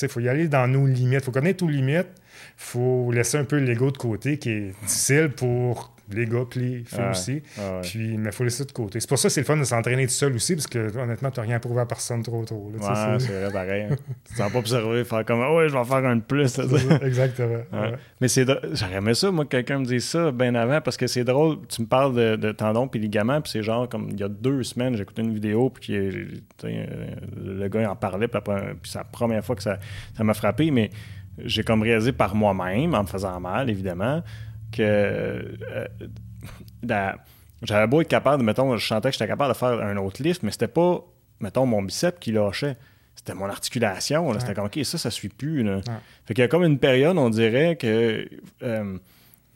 [0.00, 1.20] Il faut y aller dans nos limites.
[1.20, 2.08] Il faut connaître nos limites.
[2.08, 6.60] Il faut laisser un peu l'ego de côté, qui est difficile pour les gars puis
[6.60, 7.42] les filles aussi.
[7.82, 9.00] Puis, mais il faut laisser ça de côté.
[9.00, 11.30] C'est pour ça que c'est le fun de s'entraîner tout seul aussi, parce que honnêtement,
[11.30, 12.72] tu n'as rien prouvé à personne trop tôt.
[12.78, 13.86] Là, c'est vrai, pareil.
[14.24, 16.58] tu ne sens pas observer, faire comme ouais, je vais en faire un de plus.
[17.02, 17.62] Exactement.
[18.20, 21.06] Mais c'est j'aurais aimé ça, moi, que quelqu'un me dise ça bien avant, parce que
[21.06, 21.58] c'est drôle.
[21.68, 24.28] Tu me parles de, de tendons puis ligaments, puis c'est genre comme il y a
[24.28, 25.92] deux semaines, j'ai écouté une vidéo, puis
[26.62, 28.40] le gars en parlait, puis
[28.84, 29.78] c'est la première fois que ça
[30.18, 30.90] m'a frappé, mais
[31.38, 34.22] j'ai comme réalisé par moi-même, en me faisant mal, évidemment,
[34.72, 35.86] que euh,
[37.62, 40.22] j'avais beau être capable de, mettons, je sentais que j'étais capable de faire un autre
[40.22, 41.04] lift, mais c'était pas,
[41.40, 42.76] mettons, mon bicep qui lâchait.
[43.14, 44.32] C'était mon articulation.
[44.40, 45.64] C'était comme, OK, ça, ça suit plus.
[46.24, 48.28] Fait qu'il y a comme une période, on dirait que.
[48.62, 48.98] Euh,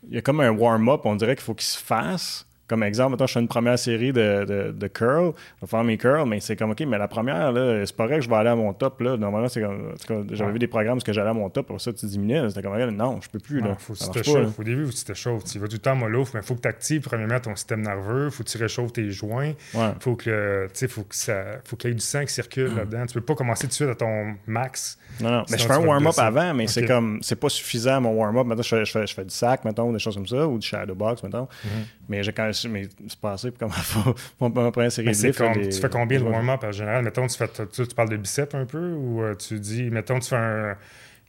[0.08, 3.16] il y a comme un warm-up, on dirait qu'il faut qu'il se fasse comme exemple,
[3.20, 6.40] je fais une première série de, de, de curl, je vais faire mes curls, mais
[6.40, 8.56] c'est comme, OK, mais la première, là, c'est pas vrai que je vais aller à
[8.56, 9.00] mon top.
[9.00, 9.16] Là.
[9.16, 9.94] Normalement, c'est comme,
[10.32, 12.48] j'avais vu des programmes où j'allais à mon top, pour ça, tu diminuais.
[12.48, 13.60] C'était comme, non, je peux plus.
[13.60, 13.76] Là.
[13.78, 15.44] faut que tu Au début, tu chauffes.
[15.44, 17.82] Tu vas tout le temps mollo, mais il faut que tu actives, premièrement, ton système
[17.82, 21.76] nerveux, il faut que tu réchauffes tes joints, il faut que, faut que ça, faut
[21.76, 23.06] qu'il y ait du sang qui circule là-dedans.
[23.06, 24.98] Tu peux pas commencer tout de suite à ton max.
[25.20, 28.12] Non, non, mais je fais un warm-up avant, mais c'est comme, c'est pas suffisant, mon
[28.12, 28.46] warm-up.
[28.46, 30.94] Maintenant, je fais, je, fais, du sac, mettons, des choses comme ça, ou du shadow
[30.94, 31.44] box, mettons.
[31.44, 31.84] Mm-hmm.
[32.08, 35.68] Mais j'ai quand mais c'est pas assez pour comment mon, mon première série de comme,
[35.68, 37.04] Tu fais combien de warm-up en général?
[37.04, 40.28] Mettons, tu, fais, tu, parles de biceps un peu ou euh, tu dis, mettons, tu
[40.28, 40.76] fais un.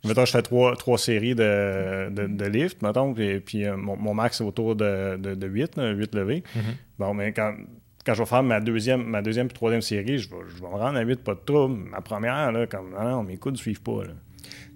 [0.05, 3.97] Mettons, je fais trois, trois séries de, de, de lift, mettons, et puis euh, mon,
[3.97, 6.43] mon, max est autour de, de, de 8, 8 levées.
[6.55, 6.61] Mm-hmm.
[6.99, 7.55] Bon, mais quand,
[8.05, 10.69] quand je vais faire ma deuxième, ma deuxième et troisième série, je vais, je vais
[10.69, 11.89] me rendre à 8, pas de trouble.
[11.89, 14.03] Ma première, là, comme, non, non mes coudes ne suivent pas.
[14.03, 14.13] Là.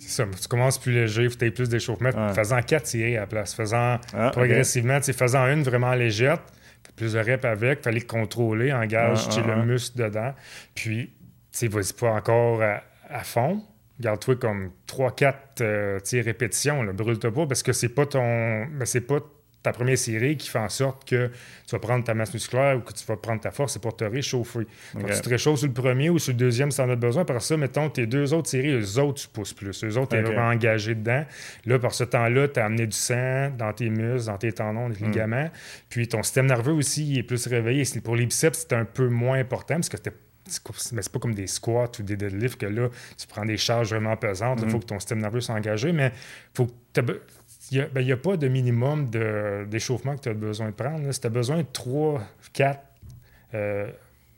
[0.02, 3.28] C'est ça, tu commences plus léger, tu aies plus d'échauffement, faisant quatre séries à la
[3.28, 6.40] place, faisant ah, progressivement, faisant une vraiment légère,
[6.96, 10.34] plus de reps avec, fallait contrôler, engage ah, le muscle dedans.
[10.74, 11.14] Puis,
[11.52, 13.62] tu vas-y pas encore à, fond.
[14.00, 18.66] Garde-toi comme 3-4 euh, répétitions, brûle-toi pas, parce que c'est pas ton.
[18.66, 19.20] Ben, c'est pas
[19.64, 21.28] ta première série qui fait en sorte que
[21.68, 23.96] tu vas prendre ta masse musculaire ou que tu vas prendre ta force, c'est pour
[23.96, 24.66] te réchauffer.
[24.96, 27.26] tu te réchauffes sur le premier ou sur le deuxième si en as besoin.
[27.26, 29.84] Par ça, mettons, tes deux autres séries, eux autres, tu pousses plus.
[29.84, 31.26] Eux autres, tu es vraiment engagé dedans.
[31.66, 34.88] Là, par ce temps-là, tu as amené du sang dans tes muscles, dans tes tendons,
[34.88, 35.06] les hmm.
[35.06, 35.50] ligaments.
[35.90, 37.84] Puis ton système nerveux aussi est plus réveillé.
[38.04, 39.98] Pour les biceps, c'est un peu moins important parce que
[40.92, 43.92] mais c'est pas comme des squats ou des deadlifts que là, tu prends des charges
[43.92, 44.60] vraiment pesantes.
[44.62, 44.72] Il hmm.
[44.72, 46.12] faut que ton système nerveux soit engagé, mais
[46.54, 47.02] faut que
[47.72, 49.10] il n'y ben, a, pas de minimum
[49.70, 51.12] d'échauffement que tu as besoin de prendre.
[51.12, 52.22] Si tu as besoin de 3,
[52.54, 52.80] 4
[53.54, 53.88] euh,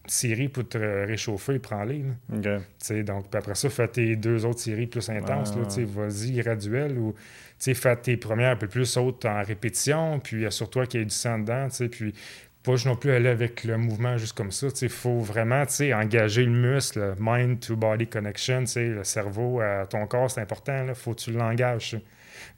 [0.06, 2.04] séries pour te réchauffer, prends-les.
[2.30, 5.52] Donc, après ça, fais tes deux autres séries plus intenses.
[5.56, 6.98] Vas-y, graduel.
[7.00, 7.16] Ou
[7.58, 11.16] fais tes premières un peu plus hautes en répétition, puis assure-toi qu'il y ait du
[11.16, 11.68] sang dedans.
[11.90, 12.14] Puis
[12.62, 14.68] pas non plus aller avec le mouvement juste comme ça.
[14.82, 20.30] Il faut vraiment engager le muscle, mind to body connection, le cerveau à ton corps,
[20.30, 20.86] c'est important.
[20.88, 21.98] Il faut que tu l'engages.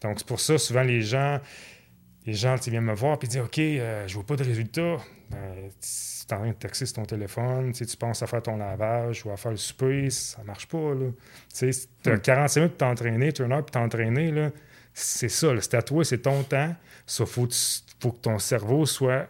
[0.02, 1.40] Donc, c'est pour ça, souvent, les gens,
[2.26, 4.98] les gens viennent me voir et disent OK, euh, je vois pas de résultat.
[5.30, 8.58] Ben, tu es en train de taxer sur ton téléphone, tu penses à faire ton
[8.58, 10.94] lavage ou à faire le souper, ça marche pas.
[11.54, 11.70] Tu
[12.06, 14.52] as 45 minutes pour t'entraîner, tu as une heure pour t'entraîner.
[14.94, 16.74] C'est ça, c'est à toi, c'est ton temps.
[17.06, 17.48] Sauf faut,
[18.00, 19.28] faut que ton cerveau soit.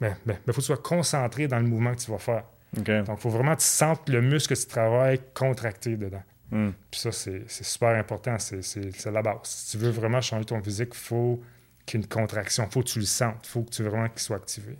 [0.00, 2.44] Ben, ben, ben, faut que tu sois concentré dans le mouvement que tu vas faire.
[2.72, 6.22] Donc, il faut vraiment que tu sentes le muscle que tu travailles contracté dedans.
[6.54, 6.70] Hmm.
[6.88, 8.36] Puis ça, c'est super important.
[8.38, 9.38] C'est la base.
[9.42, 11.42] Si tu veux vraiment changer ton physique, il faut
[11.84, 12.64] qu'il y ait une contraction.
[12.64, 13.40] Il faut que tu le sentes.
[13.42, 14.78] Il faut que tu vraiment qu'il soit activé.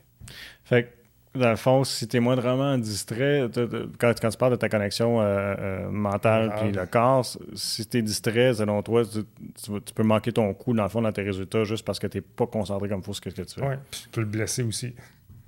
[0.64, 3.50] Fait que, dans le fond, si tu es vraiment distrait,
[3.98, 5.24] quand, quand, tu parles de ta connexion euh,
[5.58, 10.54] euh, mentale puis le corps, si tu es distrait, selon toi, tu, peux manquer ton
[10.54, 13.00] coup, dans le fond, dans tes résultats juste parce que tu n'es pas concentré comme
[13.00, 13.66] il faut ce que tu fais.
[13.66, 14.94] Oui, tu peux le blesser aussi.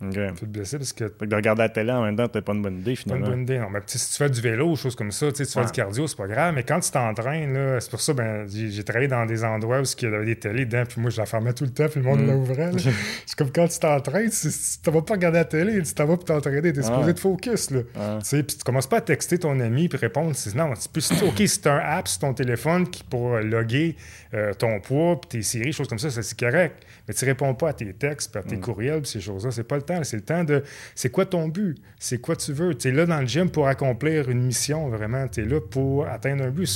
[0.02, 0.28] Okay.
[0.34, 1.04] Tu te blesser parce que.
[1.04, 3.24] de regarder la télé en même temps, t'as pas une bonne idée finalement.
[3.24, 3.70] Pas une bonne idée, non.
[3.70, 6.16] Mais si tu fais du vélo ou choses comme ça, tu fais du cardio, c'est
[6.16, 6.54] pas grave.
[6.54, 10.02] Mais quand tu t'entraînes, c'est pour ça, ben, j'ai travaillé dans des endroits où il
[10.02, 12.06] y avait des télés dedans, puis moi je la fermais tout le temps, puis le
[12.06, 12.30] monde mm.
[12.30, 12.72] l'ouvrait.
[13.26, 16.24] c'est comme quand tu t'entraînes, tu vas pas regarder la télé, tu t'en vas pour
[16.24, 17.70] t'entraîner, t'es supposé de focus.
[17.70, 17.80] Là.
[18.20, 20.32] Puis tu commences pas à texter ton ami puis répondre.
[20.54, 21.10] Non, plus.
[21.22, 23.96] OK, c'est un app sur ton téléphone qui pour loguer
[24.34, 26.84] euh, ton poids, puis tes séries, choses comme ça, c'est correct.
[27.08, 28.60] Mais tu réponds pas à tes textes, puis à tes mm.
[28.60, 29.50] courriels, puis ces choses-là.
[29.50, 30.62] C'est pas le C'est le temps de.
[30.94, 31.76] C'est quoi ton but?
[31.98, 32.74] C'est quoi tu veux?
[32.74, 35.26] Tu es là dans le gym pour accomplir une mission, vraiment.
[35.28, 36.68] Tu es là pour atteindre un but.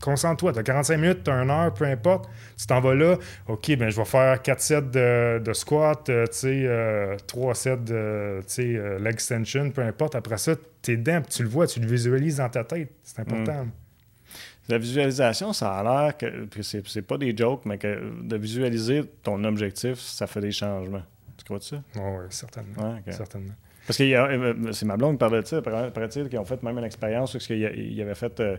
[0.00, 0.52] concentre-toi.
[0.52, 2.28] Tu as 45 minutes, tu as une heure, peu importe.
[2.58, 3.16] Tu t'en vas là.
[3.48, 7.76] OK, ben je vais faire 4 sets de, squat, euh, tu sais, 3 euh, sets
[7.76, 10.14] de euh, leg extension, peu importe.
[10.14, 12.90] Après ça, tu es dedans, tu le vois, tu le visualises dans ta tête.
[13.02, 13.64] C'est important.
[13.64, 13.70] Mm.
[14.68, 19.42] La visualisation, ça a l'air que, c'est pas des jokes, mais que de visualiser ton
[19.44, 21.02] objectif, ça fait des changements.
[21.36, 21.82] Tu crois ça?
[21.96, 22.98] oui, certainement.
[23.10, 23.54] certainement.
[23.86, 26.78] Parce que euh, c'est ma blonde qui parlait de ça, paraît-il, qui ont fait même
[26.78, 28.56] une expérience parce qu'il avait fait euh,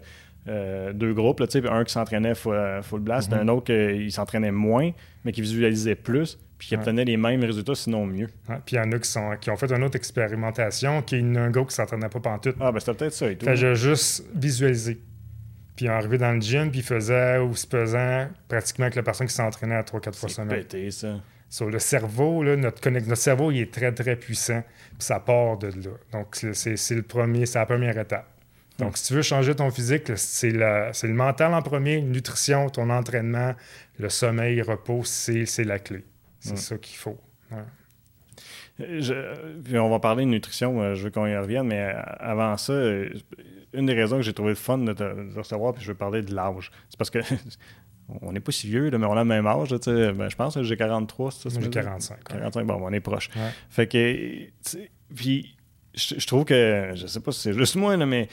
[0.50, 3.40] euh, deux groupes, là, un qui s'entraînait full, blast, mm-hmm.
[3.40, 4.92] un autre qui s'entraînait moins,
[5.24, 8.28] mais qui visualisait plus, puis qui obtenait les mêmes résultats, sinon mieux.
[8.66, 11.38] puis il y en a qui, sont, qui ont fait une autre expérimentation, qui est
[11.38, 12.56] un gars qui s'entraînait pas pantoute.
[12.60, 13.46] Ah, ben c'était peut-être ça et tout.
[13.46, 15.00] Fait j'ai juste visualisé.
[15.78, 19.34] Puis arrivé dans le gym, puis il faisait aussi pesant pratiquement avec la personne qui
[19.34, 20.50] s'entraînait à 3-4 fois semaine.
[20.50, 21.16] C'est pété, ça.
[21.54, 24.64] Sur le cerveau, là, notre, notre cerveau, il est très, très puissant.
[24.98, 25.92] Puis ça part de là.
[26.12, 28.28] Donc, c'est le premier, c'est la première étape.
[28.80, 33.54] Donc, si tu veux changer ton physique, c'est le mental en premier, nutrition, ton entraînement,
[34.00, 36.04] le sommeil, le repos, c'est la clé.
[36.40, 37.20] C'est ça qu'il faut.
[38.80, 42.74] on va parler de nutrition, euh, je veux qu'on y revienne, mais euh, avant ça,
[42.74, 43.10] euh,
[43.74, 45.04] une des raisons que j'ai trouvé le fun de te,
[45.38, 46.72] recevoir, puis je veux parler de l'âge.
[46.90, 47.20] C'est parce que
[48.22, 49.70] on n'est pas si vieux, mais on a le même âge.
[49.70, 51.60] Ben, je pense que j'ai 43, c'est ça?
[51.60, 52.24] J'ai 45.
[52.24, 53.30] 45, bon, on est proche.
[53.70, 54.48] Fait que,
[55.16, 55.56] puis,
[55.94, 58.28] je, trouve que, je sais pas si c'est juste moi, mais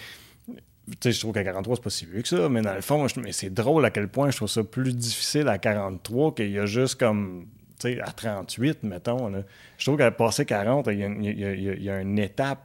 [1.04, 3.32] je trouve qu'à 43, c'est pas si vieux que ça, mais dans le fond, mais
[3.32, 6.66] c'est drôle à quel point je trouve ça plus difficile à 43 qu'il y a
[6.66, 7.46] juste comme
[7.84, 9.32] à 38, mettons.
[9.78, 12.60] Je trouve qu'à passer 40, il y, a, il y a une étape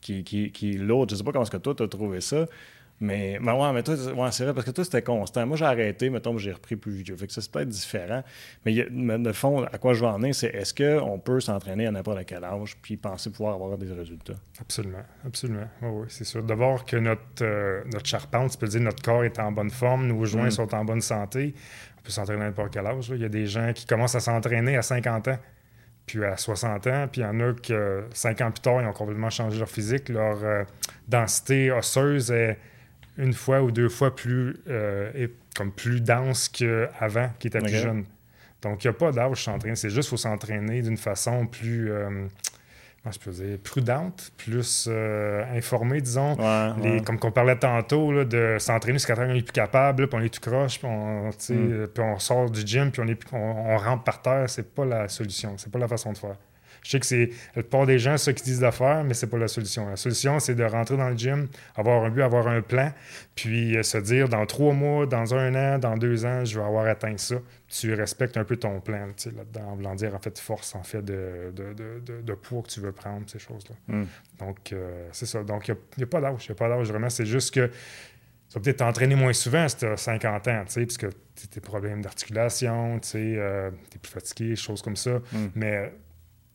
[0.00, 1.12] qui, qui, qui est l'autre.
[1.12, 2.46] Je sais pas comment est-ce que toi, tu as trouvé ça.
[3.00, 5.46] Mais, mais ouais, mais toi, ouais, c'est vrai, parce que toi, c'était constant.
[5.46, 7.16] Moi, j'ai arrêté, mettons, j'ai repris plus vieux.
[7.16, 8.24] Fait que ça, c'est peut-être différent.
[8.64, 11.92] Mais, de fond, à quoi je veux en venir, c'est est-ce qu'on peut s'entraîner à
[11.92, 14.34] n'importe quel âge puis penser pouvoir avoir des résultats?
[14.60, 15.68] Absolument, absolument.
[15.82, 16.42] oui, c'est sûr.
[16.42, 19.70] De voir que notre, euh, notre charpente, tu peux dire notre corps est en bonne
[19.70, 20.52] forme, nos joints mm.
[20.52, 21.54] sont en bonne santé,
[21.98, 23.10] on peut s'entraîner à n'importe quel âge.
[23.10, 25.38] Il y a des gens qui commencent à s'entraîner à 50 ans
[26.06, 27.74] puis à 60 ans, puis il y en a qui,
[28.14, 30.64] 5 ans plus tard, ils ont complètement changé leur physique, leur euh,
[31.06, 32.58] densité osseuse est
[33.18, 38.04] une fois ou deux fois plus, euh, comme plus dense qu'avant, qui était plus jeune.
[38.62, 39.76] Donc, il n'y a pas d'âge s'entraîner.
[39.76, 42.26] C'est juste qu'il faut s'entraîner d'une façon plus, euh,
[43.10, 46.36] je peux dire, prudente, plus euh, informée, disons.
[47.04, 50.28] Comme qu'on parlait tantôt, de s'entraîner jusqu'à temps qu'on n'est plus capable, puis on est
[50.28, 51.88] tout croche, puis on, mm.
[51.88, 54.48] puis on sort du gym, puis on, est, on, rentre par terre.
[54.48, 55.54] C'est pas la solution.
[55.56, 56.36] C'est pas la façon de faire.
[56.82, 59.26] Je sais que c'est la plupart des gens ceux qui disent de faire, mais c'est
[59.26, 59.88] pas la solution.
[59.88, 62.92] La solution, c'est de rentrer dans le gym, avoir un but, avoir un plan,
[63.34, 66.64] puis euh, se dire dans trois mois, dans un an, dans deux ans, je vais
[66.64, 67.36] avoir atteint ça.
[67.68, 71.04] Tu respectes un peu ton plan là-dedans, en voulant dire en fait force, en fait
[71.04, 73.74] de, de, poids que tu veux prendre, ces choses-là.
[73.88, 74.04] Hmm.
[74.38, 75.42] Donc, euh, c'est ça.
[75.42, 76.46] Donc, il n'y a, pas d'âge.
[76.46, 77.10] Il n'y a pas d'âge vraiment.
[77.10, 80.72] C'est juste que tu vas peut-être t'entraîner moins souvent si tu as 50 ans, tu
[80.72, 84.96] sais, puisque tu as des problèmes d'articulation, tu sais, euh, es plus fatigué, choses comme
[84.96, 85.18] ça.
[85.32, 85.48] Hmm.
[85.54, 85.92] Mais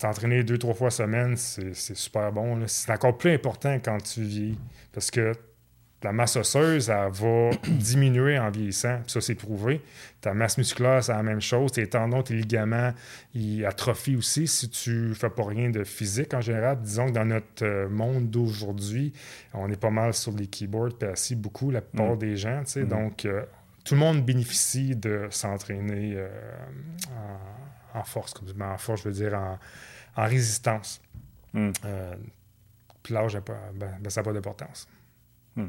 [0.03, 2.61] t'entraîner deux, trois fois semaine, c'est super bon.
[2.67, 4.57] C'est encore plus important quand tu vis
[4.91, 5.31] parce que
[6.03, 8.99] la masse osseuse, elle va diminuer en vieillissant.
[9.07, 9.81] Ça, c'est prouvé.
[10.19, 11.71] Ta masse musculaire, c'est la même chose.
[11.71, 12.91] Tes tendons, tes ligaments,
[13.33, 16.81] ils atrophient aussi si tu fais pas rien de physique en général.
[16.81, 19.13] Disons que dans notre euh, monde d'aujourd'hui,
[19.53, 22.19] on est pas mal sur les keyboards, puis assis beaucoup, la plupart mm.
[22.19, 22.63] des gens.
[22.75, 22.83] Mm.
[22.83, 23.43] Donc, euh,
[23.85, 26.27] tout le monde bénéficie de s'entraîner euh,
[27.93, 29.57] en, force, comme en force, je veux dire, en,
[30.15, 31.01] en résistance.
[31.53, 31.71] Hmm.
[31.85, 32.15] Euh,
[33.01, 34.87] puis l'âge, ben, ben, ça n'a pas d'importance.
[35.55, 35.67] Hmm.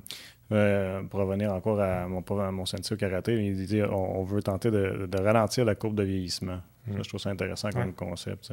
[0.52, 4.42] Euh, pour revenir encore à mon, à mon sensei au karaté, il dit on, veut
[4.42, 6.60] tenter de, ralentir la courbe de vieillissement.
[6.86, 7.02] Hmm.
[7.02, 8.52] je trouve ça intéressant comme concept.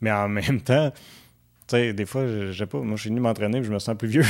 [0.00, 0.92] Mais en même temps,
[1.70, 4.08] des fois, je, sais pas, moi je suis venu m'entraîner et je me sens plus
[4.08, 4.24] vieux.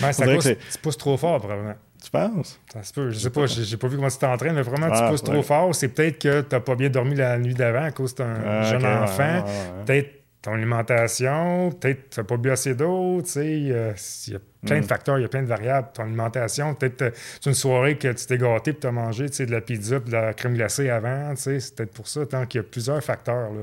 [0.00, 1.74] Ben, ça cause, tu pousses trop fort, probablement.
[2.02, 2.60] Tu penses?
[2.72, 3.10] Ça se peut.
[3.10, 5.74] Je sais pas, j'ai pas vu comment tu t'entraînes, mais vraiment, tu pousses trop fort.
[5.74, 8.62] C'est peut-être que tu n'as pas bien dormi la nuit d'avant à cause d'un ah,
[8.64, 9.44] jeune enfant.
[9.86, 10.10] peut-être
[10.42, 14.78] ton alimentation, peut-être tu n'as pas bu assez d'eau, tu sais, il y a plein
[14.78, 14.88] de mm.
[14.88, 15.88] facteurs, il y a plein de variables.
[15.92, 19.26] Ton alimentation, peut-être euh, c'est une soirée que tu t'es gâté et tu as mangé
[19.26, 21.32] de la pizza et de la crème glacée avant.
[21.36, 23.50] C'est peut-être pour ça, tant qu'il y a plusieurs facteurs.
[23.52, 23.62] Là.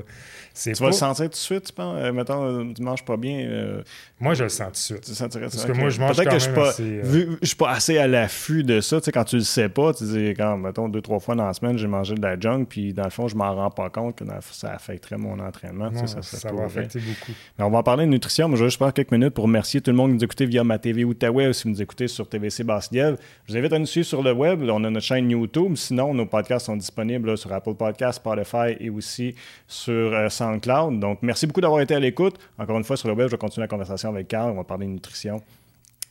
[0.62, 1.96] Tu vas le sentir tout de suite, tu penses?
[1.98, 3.82] Euh, mettons, euh, tu manges pas bien.
[4.18, 5.00] Moi, je le sens tout de suite.
[5.00, 7.70] Tu sentirais Parce que moi, je mange Peut-être que je suis pas, je suis pas
[7.70, 9.00] assez à l'affût de ça.
[9.00, 11.46] Tu sais, quand tu le sais pas, tu dis, quand, mettons, deux, trois fois dans
[11.46, 13.88] la semaine, j'ai mangé de la junk, puis dans le fond, je m'en rends pas
[13.88, 15.90] compte que ça affecterait mon entraînement.
[16.06, 17.32] ça, ça, va affecter beaucoup.
[17.58, 18.48] Mais on va en parler de nutrition.
[18.48, 20.46] Moi, je vais juste prendre quelques minutes pour remercier tout le monde qui nous écoutait
[20.46, 23.16] via ma TV Outaouais si vous nous écoutez sur TVC Basse-Lièvre.
[23.46, 24.62] Je vous invite à nous suivre sur le web.
[24.62, 25.76] On a notre chaîne YouTube.
[25.76, 29.36] Sinon, nos podcasts sont disponibles sur Apple Podcasts, Spotify et aussi
[29.68, 30.98] sur euh, SoundCloud.
[30.98, 32.40] Donc, merci beaucoup d'avoir été à l'écoute.
[32.58, 34.50] Encore une fois, sur le web, je vais continuer la conversation avec Carl.
[34.50, 35.40] On va parler de nutrition.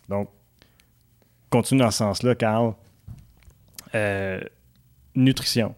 [0.07, 0.29] Donc,
[1.49, 2.73] continue dans ce sens-là, Carl.
[3.95, 4.39] Euh,
[5.13, 5.75] nutrition.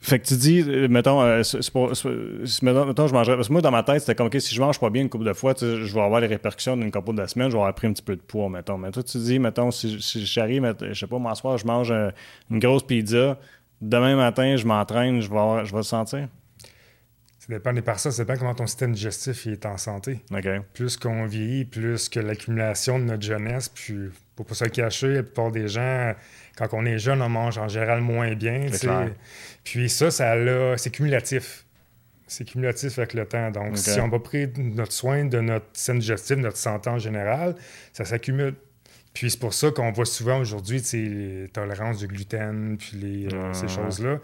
[0.00, 3.34] Fait que tu dis, euh, mettons, euh, mettons, je mangerais.
[3.34, 5.08] Parce que moi, dans ma tête, c'était comme, OK, si je mange pas bien une
[5.08, 7.74] couple de fois, je vais avoir les répercussions d'une couple de semaines, je vais avoir
[7.74, 8.78] pris un petit peu de poids, mettons.
[8.78, 11.92] Mais toi, tu dis, mettons, si, j'arrive, je sais pas, soir, je mange
[12.50, 13.38] une grosse pizza,
[13.80, 16.28] demain matin, je m'entraîne, je vais, je vais le sentir?
[17.48, 20.20] Ça dépend des personnes, ça dépend comment ton système digestif est en santé.
[20.74, 25.22] Plus qu'on vieillit, plus que l'accumulation de notre jeunesse, puis pour pas se cacher, la
[25.22, 26.14] plupart des gens,
[26.58, 28.66] quand on est jeune, on mange en général moins bien.
[29.64, 30.34] Puis ça, ça
[30.76, 31.64] c'est cumulatif.
[32.26, 33.50] C'est cumulatif avec le temps.
[33.50, 37.56] Donc, si on va prendre notre soin de notre système digestif, notre santé en général,
[37.94, 38.56] ça s'accumule.
[39.14, 43.54] Puis c'est pour ça qu'on voit souvent aujourd'hui les tolérances du gluten, puis les, euh,
[43.54, 44.18] ces choses-là.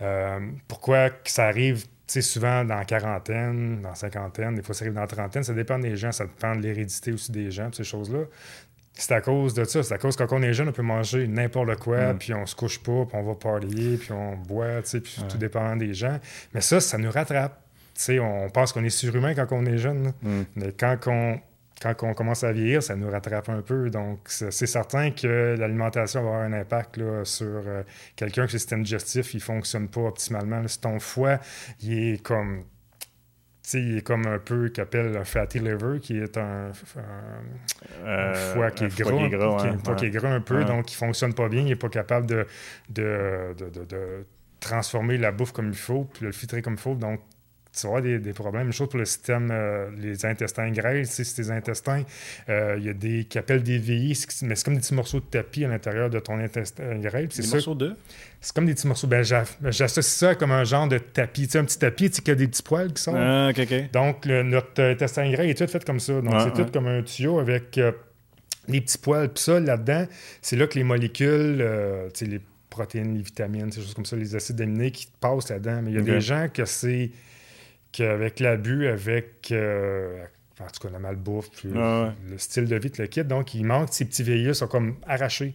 [0.00, 4.84] Euh, pourquoi que ça arrive souvent dans la quarantaine, dans la cinquantaine, des fois ça
[4.84, 7.70] arrive dans la trentaine, ça dépend des gens, ça dépend de l'hérédité aussi des gens,
[7.72, 8.20] ces choses-là.
[8.98, 9.82] C'est à cause de ça.
[9.82, 12.18] C'est à cause que quand on est jeune, on peut manger n'importe quoi, mm.
[12.18, 15.76] puis on se couche pas, puis on va parler, puis on boit, puis tout dépend
[15.76, 16.18] des gens.
[16.54, 17.60] Mais ça, ça nous rattrape.
[18.08, 20.12] on pense qu'on est surhumain quand on est jeune.
[20.22, 20.42] Mm.
[20.56, 21.38] Mais quand on,
[21.80, 23.90] quand on commence à vieillir, ça nous rattrape un peu.
[23.90, 27.82] Donc, c'est certain que l'alimentation va avoir un impact sur euh,
[28.14, 30.66] quelqu'un que le système digestif ne fonctionne pas optimalement.
[30.66, 31.38] Si ton foie,
[31.82, 32.64] il est comme
[33.74, 36.70] il est comme un peu qu'appelle un fatty liver, qui est un,
[38.04, 39.28] euh, foie qui est gras,
[39.96, 42.46] qui est, gras un peu, donc qui fonctionne pas bien, il n'est pas capable de
[42.88, 44.24] de, de,
[44.60, 46.94] transformer la bouffe comme il faut, puis de le filtrer comme il faut.
[46.94, 47.20] Donc,
[47.76, 48.64] tu vas avoir des, problèmes.
[48.64, 51.06] Même chose pour le système, euh, les intestins grêles.
[51.06, 52.02] Si tes intestins,
[52.48, 55.20] euh, il y a des qui appellent des VI, mais c'est comme des petits morceaux
[55.20, 57.28] de tapis à l'intérieur de ton intestin grêle.
[57.28, 57.94] Des morceaux de?
[58.40, 59.06] C'est comme des petits morceaux.
[59.06, 59.24] Ben,
[59.60, 61.46] ben, j'associe ça comme un genre de tapis.
[61.46, 63.18] Tu sais, un petit tapis qui a des petits poils qui sortent.
[63.20, 66.20] Ah, OK, Donc, notre intestin grêle est tout fait comme ça.
[66.20, 67.92] Donc, c'est tout comme un tuyau avec euh,
[68.68, 69.28] des petits poils.
[69.32, 70.06] Puis ça, là-dedans,
[70.40, 71.58] c'est là que les molécules,
[72.14, 75.50] tu sais, les protéines, les vitamines, ces choses comme ça, les acides aminés qui passent
[75.50, 75.80] là-dedans.
[75.82, 77.10] Mais il y a des gens que c'est
[77.92, 80.24] qu'avec l'abus, avec euh,
[80.60, 83.24] en tout cas la malbouffe, puis le style de vie de le kit.
[83.24, 85.54] Donc, il manque, ces petits VIE sont comme arrachés.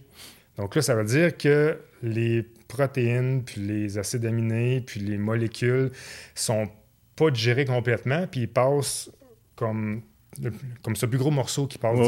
[0.56, 5.90] Donc là, ça veut dire que les protéines, puis les acides aminés, puis les molécules
[6.34, 6.68] sont
[7.16, 9.10] pas digérés complètement, puis ils passent
[9.56, 10.02] comme
[10.82, 11.98] comme ce plus gros morceau qui passe.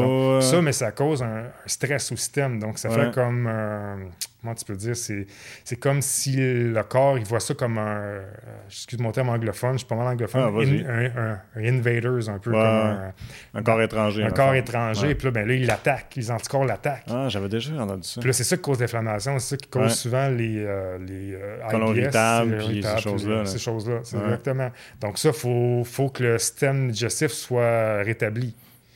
[0.41, 2.59] Ça, mais ça cause un, stress au système.
[2.59, 3.47] Donc, ça fait comme.
[3.47, 3.97] Euh,
[4.45, 7.97] comment tu peux dire C'est comme si le corps, il voit ça comme un.
[7.97, 8.23] Euh,
[8.69, 10.85] excuse mon terme anglophone, je suis pas mal anglophone.
[10.87, 13.13] Ah, un, invaders, un peu comme un,
[13.55, 14.23] un, corps étranger.
[14.23, 15.15] Un corps étranger.
[15.15, 16.13] Puis là, ben, là, il l'attaque.
[16.17, 17.07] Les anticorps l'attaquent.
[17.09, 18.21] Ah, j'avais déjà entendu ça.
[18.21, 19.39] Puis là, c'est ça qui cause l'inflammation.
[19.39, 20.65] C'est ça qui cause souvent les.
[20.65, 23.45] Euh, les euh, ces choses-là.
[23.47, 23.99] Ces choses-là.
[23.99, 24.71] Exactement.
[25.01, 28.55] Donc, ça, il faut, faut que le système digestif soit rétabli.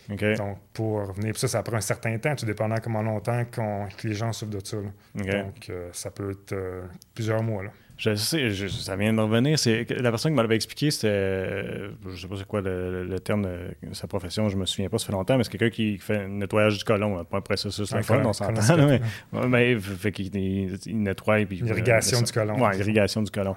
[0.08, 4.14] Donc, pour revenir, ça, ça prend un certain temps, tout dépendant comment longtemps que les
[4.14, 4.78] gens souffrent de ça.
[5.14, 6.82] Donc, euh, ça peut être euh,
[7.14, 7.64] plusieurs mois.
[7.64, 7.70] Là.
[7.98, 9.58] Je sais, ça vient de revenir.
[9.58, 13.42] C'est, la personne qui m'avait expliqué, c'était, euh, je sais pas c'est quoi le, terme
[13.42, 16.16] de sa profession, je me souviens pas, ça fait longtemps, mais c'est quelqu'un qui fait
[16.16, 18.86] un nettoyage du colon, pas un processus la on s'entend.
[18.86, 19.00] mais,
[19.48, 21.44] mais fait qu'il il nettoie.
[21.44, 22.54] Puis, L'irrigation du colon.
[22.58, 23.56] Oui, l'irrigation du colon.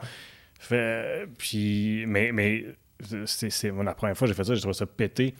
[0.59, 2.65] Fait, puis, mais, mais
[3.25, 5.33] c'est, c'est, la première fois que j'ai fait ça, j'ai trouvé ça pété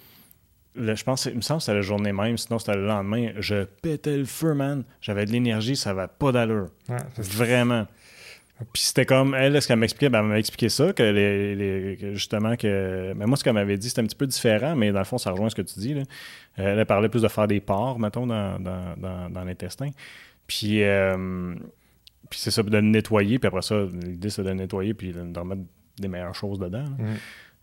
[0.76, 3.32] je pense, il me semble que c'était la journée même, sinon c'était le lendemain.
[3.40, 4.84] Je pétais le feu, man.
[5.02, 6.70] J'avais de l'énergie, ça va pas d'allure.
[7.18, 7.86] Vraiment.
[8.74, 12.56] Puis c'était comme, elle, ce qu'elle m'expliquait, ben, elle m'a expliqué ça, que, les, justement,
[12.56, 13.14] que.
[13.14, 15.06] Mais ben, moi, ce qu'elle m'avait dit, c'était un petit peu différent, mais dans le
[15.06, 15.94] fond, ça rejoint ce que tu dis.
[15.94, 16.04] Là.
[16.60, 19.90] Euh, elle parlait plus de faire des ports, mettons, dans, dans, dans, l'intestin.
[20.46, 21.56] Puis, euh,
[22.30, 23.40] puis c'est ça, de le nettoyer.
[23.40, 25.62] Puis après ça, l'idée, c'est de le nettoyer, puis de remettre
[25.98, 26.86] des meilleures choses dedans.
[26.86, 27.06] Mm.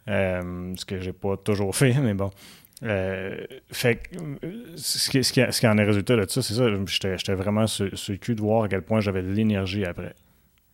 [0.09, 2.31] Euh, ce que j'ai pas toujours fait, mais bon.
[2.85, 4.01] Euh, fait
[4.77, 6.67] ce qui, ce, qui, ce qui, en est résultat de ça, c'est ça.
[6.87, 10.15] J'étais vraiment sur, le cul de voir à quel point j'avais de l'énergie après.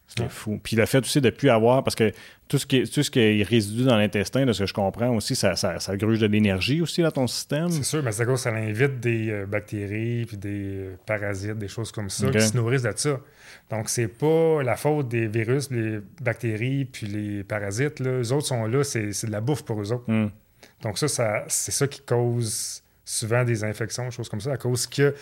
[0.07, 0.61] C'était fou.
[0.63, 2.13] Puis le fait aussi de ne plus avoir, parce que
[2.47, 5.09] tout ce qui, tout ce qui est résidu dans l'intestin, de ce que je comprends
[5.17, 7.71] aussi, ça, ça, ça gruge de l'énergie aussi dans ton système.
[7.71, 11.69] C'est sûr, mais c'est que ça invite des euh, bactéries, puis des euh, parasites, des
[11.69, 13.19] choses comme ça, qui se nourrissent de ça.
[13.71, 17.99] Donc, c'est pas la faute des virus, les bactéries, puis les parasites.
[18.01, 18.21] Là.
[18.21, 20.05] Eux autres sont là, c'est de la bouffe pour eux autres.
[20.07, 20.29] Hmm.
[20.83, 21.09] Donc ça,
[21.49, 25.15] c'est ça qui cause souvent des infections, des choses comme ça, à cause que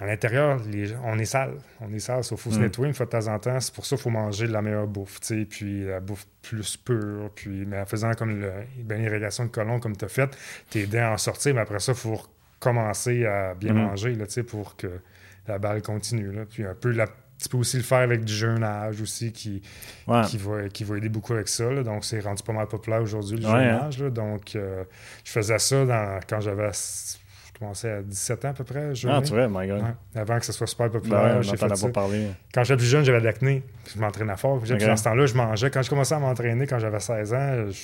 [0.00, 0.60] à l'intérieur,
[1.04, 1.58] on est sale.
[1.80, 2.62] On est sale, il faut se mm.
[2.62, 3.58] nettoyer une fois de temps en temps.
[3.58, 5.18] C'est pour ça qu'il faut manger de la meilleure bouffe,
[5.50, 7.30] puis la bouffe plus pure.
[7.34, 8.46] Puis, mais en faisant comme
[8.84, 10.30] ben, l'irrigation de colon comme tu as fait,
[10.70, 12.20] tu es à en sortir, mais après ça, il faut
[12.60, 13.76] commencer à bien mm.
[13.76, 15.00] manger là, pour que
[15.48, 16.30] la balle continue.
[16.30, 16.44] Là.
[16.48, 17.08] Puis un peu la
[17.40, 19.62] tu peux aussi le faire avec du jeûnage aussi qui,
[20.26, 21.82] qui, va, qui va aider beaucoup avec ça.
[21.82, 23.98] Donc, c'est rendu pas mal populaire aujourd'hui, le jeûnage.
[23.98, 24.84] Donc, euh,
[25.24, 26.70] je faisais ça dans, quand j'avais.
[26.72, 28.92] Je commençais à 17 ans à peu près.
[29.08, 29.82] Ah, tu vois, my God.
[30.14, 31.40] avant que ce soit super populaire.
[31.40, 32.28] Ben pas parlé.
[32.54, 33.62] Quand j'étais plus jeune, j'avais de l'acné.
[33.94, 34.60] Je m'entraînais fort.
[34.60, 35.70] Puis, dans ce temps-là, je mangeais.
[35.70, 37.78] Quand je commençais à m'entraîner, quand j'avais 16 ans, je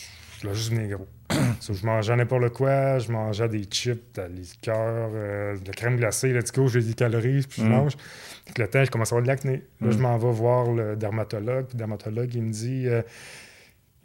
[0.52, 1.08] je juste venu gros.
[1.60, 6.32] je mangeais n'importe quoi, je mangeais des chips, des liqueurs, euh, de la crème glacée,
[6.32, 7.70] let's go, j'ai des calories, puis je mm.
[7.70, 7.96] mange.
[8.46, 9.62] Avec le temps, je commence à avoir de l'acné.
[9.80, 10.00] Là, je mm.
[10.00, 13.02] m'en vais voir le dermatologue, puis le dermatologue, il me dit, euh,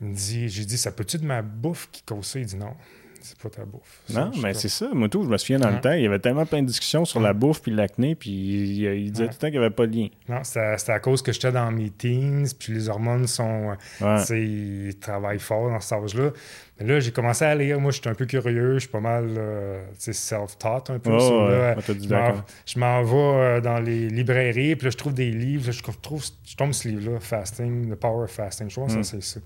[0.02, 2.40] il me dit, j'ai dit, ça peut-tu de ma bouffe qui cause ça?
[2.40, 2.74] Il dit non
[3.22, 4.02] c'est pas ta bouffe.
[4.14, 4.88] non, mais c'est ça.
[4.94, 7.06] Moi, tout, je me souviens dans le temps, il y avait tellement plein de discussions
[7.06, 9.88] sur la bouffe puis l'acné, puis il, disait tout le temps qu'il n'y avait pas
[9.88, 10.08] de lien.
[10.28, 13.76] Non, c'était à cause que j'étais dans mes teens, puis les hormones sont.
[14.00, 16.32] sais, Ils travaillent fort dans cet âge-là.
[16.80, 17.80] Mais là, j'ai commencé à lire.
[17.80, 18.76] Moi, je suis un peu curieux.
[18.76, 21.18] Je suis pas mal euh, self-taught un peu.
[21.18, 25.72] je m'en vais euh, dans les librairies, puis là, je trouve des livres.
[25.72, 28.70] je, trouve, je tombe ce livre-là, Fasting, The Power of Fasting.
[28.70, 29.04] Je crois que ça, mm.
[29.04, 29.40] c'est ça.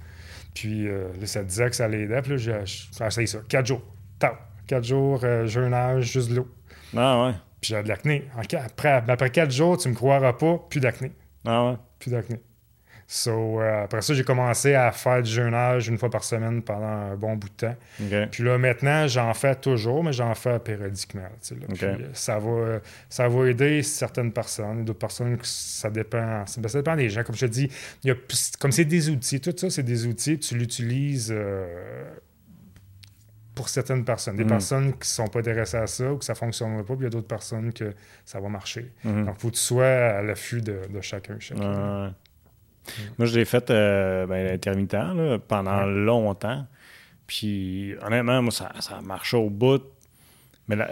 [0.53, 2.21] Puis euh, là, ça disait que ça l'aidait.
[2.21, 3.39] Puis là, j'ai essayé ça.
[3.47, 3.81] Quatre jours.
[4.19, 4.27] Tau.
[4.67, 6.47] Quatre jours, euh, jeûnage, juste de l'eau.
[6.95, 7.33] Ah ouais.
[7.59, 8.25] Puis j'ai de l'acné.
[8.37, 11.11] Après, après quatre jours, tu me croiras pas, plus d'acné.
[11.45, 11.77] Ah ouais.
[11.99, 12.39] Plus d'acné.
[13.07, 16.85] So, euh, après ça, j'ai commencé à faire du jeûnage une fois par semaine pendant
[16.85, 17.75] un bon bout de temps.
[18.31, 21.27] Puis là, maintenant, j'en fais toujours, mais j'en fais périodiquement.
[21.51, 24.85] Euh, ça, va, ça va aider certaines personnes.
[24.85, 27.23] D'autres personnes, ça dépend, ça dépend des gens.
[27.23, 27.69] Comme je te dis,
[28.03, 28.15] y a,
[28.59, 32.09] comme c'est des outils, tout ça, c'est des outils, tu l'utilises euh,
[33.53, 34.37] pour certaines personnes.
[34.37, 34.47] Des mm.
[34.47, 37.01] personnes qui ne sont pas intéressées à ça ou que ça ne fonctionnera pas, puis
[37.01, 37.93] il y a d'autres personnes que
[38.25, 38.91] ça va marcher.
[39.05, 39.25] Mm-hmm.
[39.25, 41.37] Donc, il faut que tu sois à l'affût de, chacun.
[41.39, 42.13] chacun.
[43.17, 44.95] Moi, je l'ai fait euh, ben, intermittent
[45.47, 46.65] pendant longtemps.
[47.27, 49.83] Puis, honnêtement, moi, ça, ça marchait au bout.
[50.67, 50.89] Mais là,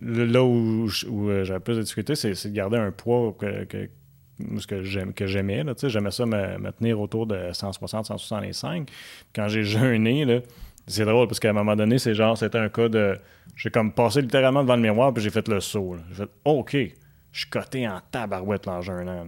[0.00, 4.82] là où, euh, j'avais plus de difficulté, c'est de garder un poids que, que
[5.26, 5.64] j'aimais.
[5.82, 8.88] J'aimais ça me, tenir autour de 160-165.
[9.34, 10.42] Quand j'ai jeûné,
[10.86, 13.18] c'est drôle parce qu'à un moment donné, c'est genre, c'était un cas de.
[13.56, 15.96] J'ai comme passé littéralement devant le miroir puis j'ai fait le saut.
[16.10, 16.76] J'ai fait OK,
[17.32, 19.26] je suis coté en tabarouette là, en jeûnant.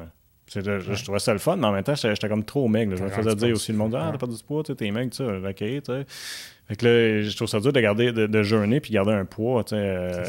[0.55, 2.96] Je, trouvais ça le fun, mais en même temps, j'étais comme trop maigre.
[2.96, 5.18] Je me faisais dire aussi le monde Ah, t'as pas du poids, t'es maigre, tu
[5.18, 5.24] sais.
[5.24, 6.07] OK, tu sais.
[6.68, 9.64] Fait que là, je trouve ça dur de garder, de, jeûner puis garder un poids.
[9.64, 10.24] Tu, sais, euh,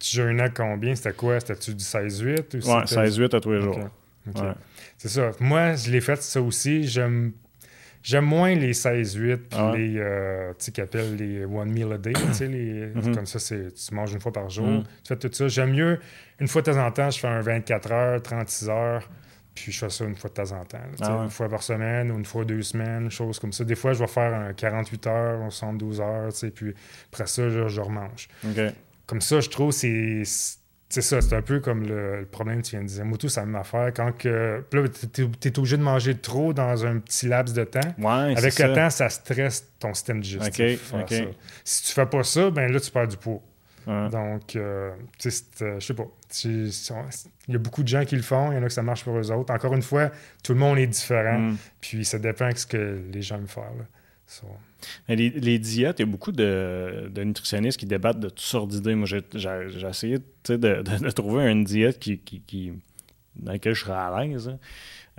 [0.00, 0.94] tu jeûnais combien?
[0.94, 1.38] C'était quoi?
[1.40, 3.78] C'était-tu du 16-8 Ouais, 16-8 à tous les jours.
[4.98, 5.30] C'est ça.
[5.40, 6.84] Moi, je l'ai fait ça aussi.
[6.84, 7.32] J'aime.
[8.02, 11.98] J'aime moins les 16-8 ah les, euh, tu sais, qu'ils appellent les one meal a
[11.98, 12.12] day.
[12.12, 13.14] tu sais, les, mhm.
[13.14, 14.66] Comme ça, c'est, tu manges une fois par jour.
[14.66, 14.82] Mhm.
[14.82, 15.46] Tu fais tout ça.
[15.46, 16.00] J'aime mieux,
[16.40, 19.08] une fois de temps en temps, je fais un 24 heures, 36 heures.
[19.54, 20.78] Puis je fais ça une fois de temps en temps.
[21.00, 23.64] Ah une fois par semaine ou une fois deux semaines, choses comme ça.
[23.64, 26.74] Des fois, je vais faire un 48 heures, 72 heures, puis
[27.12, 28.28] après ça, je, je remange.
[29.06, 30.22] Comme ça, je trouve c'est
[30.92, 33.04] c'est ça, c'est un peu comme le, problème que tu viens de dire.
[33.06, 34.62] Moi, tout, ça m'a fait quand que.
[34.70, 37.80] Là, tu es, obligé de manger trop dans un petit laps de temps.
[38.36, 40.92] Avec le temps, ça stresse ton système digestif.
[41.64, 43.40] Si tu fais pas ça, ben là, tu perds du poids.
[43.86, 46.06] Donc, euh, tu sais, euh, je sais pas.
[46.44, 46.72] Il
[47.48, 49.04] y a beaucoup de gens qui le font, il y en a que ça marche
[49.04, 49.52] pour eux autres.
[49.52, 50.10] Encore une fois,
[50.42, 51.56] tout le monde est différent, mm.
[51.80, 53.70] puis ça dépend de ce que les gens aiment faire.
[55.08, 58.94] les, diètes, il y a beaucoup de, nutritionnistes qui débattent de toutes sortes d'idées.
[58.94, 60.18] Moi, j'ai essayé
[60.48, 62.72] de, trouver une diète qui, qui,
[63.36, 64.48] dans laquelle je serais à l'aise.
[64.48, 64.58] Hein.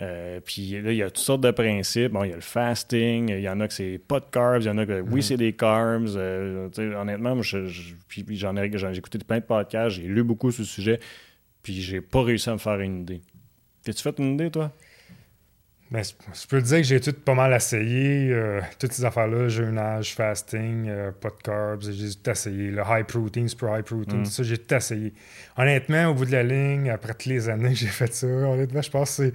[0.01, 2.11] Euh, puis là, il y a toutes sortes de principes.
[2.11, 4.61] Bon, il y a le fasting, il y en a que c'est pas de carbs,
[4.61, 5.21] il y en a que oui, mhm.
[5.21, 6.15] c'est des carbs.
[6.15, 6.69] Euh,
[6.99, 10.99] honnêtement, j'en ai, j'ai écouté plein de podcasts, j'ai lu beaucoup sur le sujet,
[11.61, 13.21] puis j'ai pas réussi à me faire une idée.
[13.83, 14.71] T'as-tu fait une idée, toi?
[15.91, 18.31] Ben, je peux te dire que j'ai tout pas mal essayé.
[18.31, 20.89] Euh, toutes ces affaires-là, jeûnage, fasting,
[21.21, 22.71] pas de carbs, j'ai tout essayé.
[22.71, 24.23] Le high protein, super high protein, mhm.
[24.23, 25.13] tout ça, j'ai tout essayé.
[25.55, 28.81] Honnêtement, au bout de la ligne, après toutes les années que j'ai fait ça, honnêtement,
[28.81, 29.33] je pense que c'est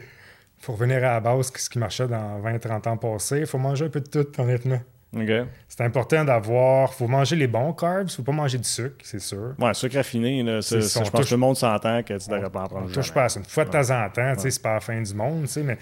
[0.61, 3.41] il faut revenir à la base, ce qui marchait dans 20-30 ans passés.
[3.41, 4.81] Il faut manger un peu de tout, honnêtement.
[5.69, 6.93] C'est important d'avoir.
[6.93, 9.55] faut manger les bons carbs, faut pas manger du sucre, c'est sûr.
[9.59, 12.65] Ouais, sucre raffiné, là, je pense que tout le monde s'entend que tu devrais pas
[12.65, 12.87] en prendre.
[12.89, 13.41] On touche pas à ça.
[13.41, 15.79] Une fois de temps en temps, c'est pas la fin du monde, mais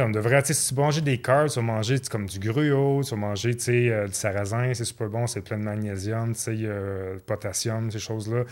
[0.00, 0.44] on devrait.
[0.44, 4.06] Si tu manges des carbs, tu vas manger comme du gruau, tu vas manger euh,
[4.06, 8.44] du sarrasin, c'est super bon, c'est plein de magnésium, euh, potassium, ces choses-là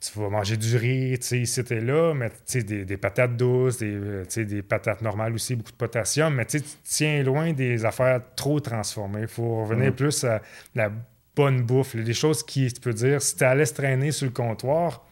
[0.00, 3.78] tu vas manger du riz, tu sais, ici et là, mais des, des patates douces,
[3.78, 8.20] des, euh, des patates normales aussi, beaucoup de potassium, mais tu tiens loin des affaires
[8.34, 9.22] trop transformées.
[9.22, 9.96] Il faut revenir mm.
[9.96, 10.40] plus à
[10.74, 10.90] la
[11.36, 14.32] bonne bouffe, les choses qui, tu peux dire, si tu allais se traîner sur le
[14.32, 15.04] comptoir,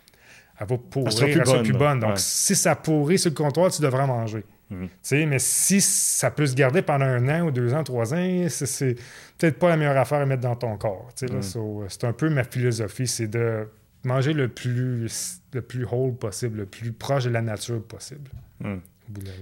[0.58, 2.00] elle va pourrir, elle sera plus, bonne.
[2.00, 4.44] Donc, si ça pourrit sur le comptoir, tu devrais manger.
[4.70, 4.86] Mm.
[5.26, 8.94] Mais si ça peut se garder pendant un an ou deux ans, trois ans, c'est
[9.36, 11.10] peut-être pas la meilleure affaire à mettre dans ton corps.
[11.20, 11.40] Mm.
[11.88, 13.68] c'est un peu ma philosophie, c'est de
[14.04, 18.30] manger le plus, le plus whole possible, le plus proche de la nature possible.
[18.60, 18.78] Hmm.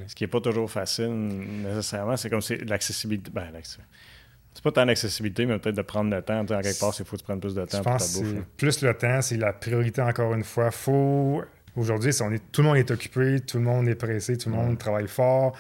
[0.07, 3.31] Ce qui n'est pas toujours facile nécessairement, c'est comme c'est l'accessibilité.
[3.35, 6.41] Ben, c'est pas tant l'accessibilité, mais peut-être de prendre le temps.
[6.41, 8.45] En quelque part, il faut que tu prennes plus de temps pour ta bouffe.
[8.57, 10.71] Plus le temps, c'est la priorité encore une fois.
[10.71, 11.43] Faut
[11.77, 12.11] Aujourd'hui,
[12.53, 15.53] tout le monde est occupé, tout le monde est pressé, tout le monde travaille fort.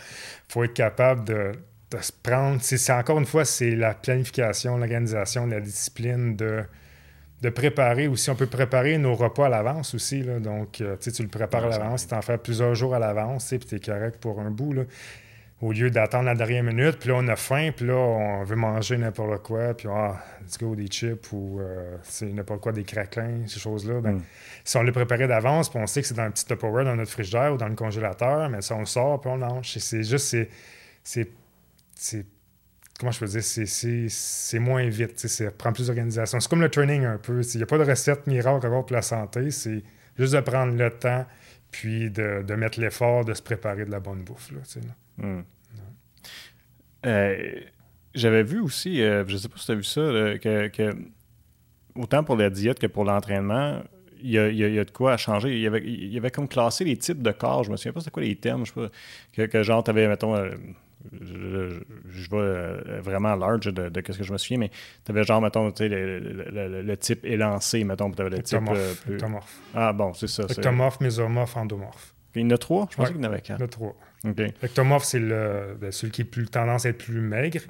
[0.48, 1.52] Il faut être capable de,
[1.90, 2.58] de se prendre.
[2.62, 6.64] C'est encore une fois, c'est la planification, l'organisation, la discipline de
[7.46, 8.28] de préparer aussi.
[8.28, 10.22] On peut préparer nos repas à l'avance aussi.
[10.22, 10.40] Là.
[10.40, 13.60] Donc, euh, tu le prépares à l'avance, tu en fais plusieurs jours à l'avance, puis
[13.60, 14.72] tu es correct pour un bout.
[14.72, 14.82] Là.
[15.62, 18.56] Au lieu d'attendre la dernière minute, puis là, on a faim, puis là, on veut
[18.56, 22.82] manger n'importe quoi, puis ah, let's go, des chips ou euh, c'est n'importe quoi, des
[22.82, 24.00] craquelins, ces choses-là.
[24.00, 24.22] Ben, mm.
[24.64, 26.96] Si on les préparé d'avance, puis on sait que c'est dans un petit Tupperware dans
[26.96, 29.70] notre frigidaire ou dans le congélateur, mais ça, on le sort, puis on mange.
[29.78, 30.36] C'est juste,
[31.04, 32.26] c'est
[32.98, 36.40] comment je peux dire, c'est moins vite, ça prend plus d'organisation.
[36.40, 37.42] C'est comme le training un peu.
[37.42, 39.82] Il n'y a pas de recette miracle encore pour la santé, c'est
[40.18, 41.26] juste de prendre le temps,
[41.70, 44.50] puis de, de mettre l'effort de se préparer de la bonne bouffe.
[44.52, 44.60] Là,
[45.18, 45.42] hmm.
[47.06, 47.60] euh,
[48.14, 50.00] J'avais vu aussi, euh, je ne sais pas si tu as vu ça,
[50.40, 50.96] que, que,
[51.94, 53.82] autant pour la diète que pour l'entraînement,
[54.22, 55.54] il y, a, il y, a, de quoi changer.
[55.54, 57.64] Il y, avait, il y avait comme classé les types de corps.
[57.64, 58.64] Je me souviens pas c'était quoi les termes.
[58.64, 58.88] Je sais pas.
[59.32, 60.50] Que, que genre, tu avais, mettons, euh,
[61.12, 64.70] je, je, vais euh, vraiment large de, de, ce que je me souviens, mais
[65.04, 68.60] tu avais genre, mettons, le, le, le, type élancé, mettons, tu avais le type.
[68.70, 69.14] Euh, plus...
[69.14, 69.60] Ectomorphe.
[69.74, 70.44] Ah bon, c'est ça.
[70.44, 72.14] Ectomorphe, mésomorphe, endomorphe.
[72.34, 72.86] Il y en a trois?
[72.90, 73.58] Je pensais qu'il y en avait quatre.
[73.58, 73.96] Il y en a trois.
[74.62, 77.60] Ectomorphe, c'est le, ben, celui qui est plus tendance à être plus maigre.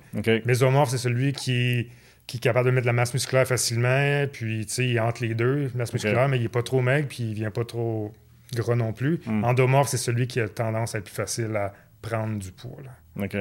[0.45, 1.89] Mésomorphe, c'est celui qui,
[2.26, 5.01] qui est capable de mettre de la masse musculaire facilement, puis tu sais, il est
[5.01, 7.64] entre les deux, masse musculaire, mais il n'est pas trop maigre, puis il vient pas
[7.64, 8.12] trop
[8.55, 9.20] gros non plus.
[9.26, 9.45] Hmm.
[9.45, 11.72] Endomorphe, c'est celui qui a tendance à être plus facile à
[12.09, 12.79] prendre du poids.
[12.83, 13.25] Là.
[13.25, 13.37] OK.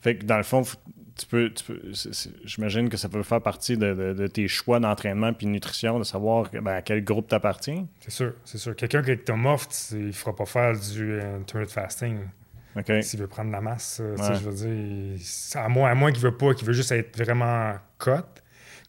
[0.00, 0.62] Fait que dans le fond,
[1.16, 1.52] tu peux,
[2.44, 6.50] j'imagine que ça peut faire partie de, tes choix d'entraînement puis de nutrition, de savoir
[6.50, 7.86] ben, à quel groupe tu appartiens.
[8.00, 8.74] C'est sûr, c'est sûr.
[8.74, 12.18] Quelqu'un qui est ectomorphe, il ne fera pas faire du intermittent fasting.
[13.02, 15.20] S'il veut prendre de la masse, je veux dire,
[15.54, 18.10] à moins, à moins qu'il veut pas, qu'il veut juste être vraiment cut.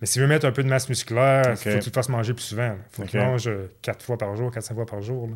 [0.02, 2.44] Mais s'il veut mettre un peu de masse musculaire, il faut qu'il fasse manger plus
[2.44, 2.76] souvent.
[2.76, 3.50] Il faut qu'il mange
[3.84, 5.30] quatre fois par jour, 4-5 fois par jour.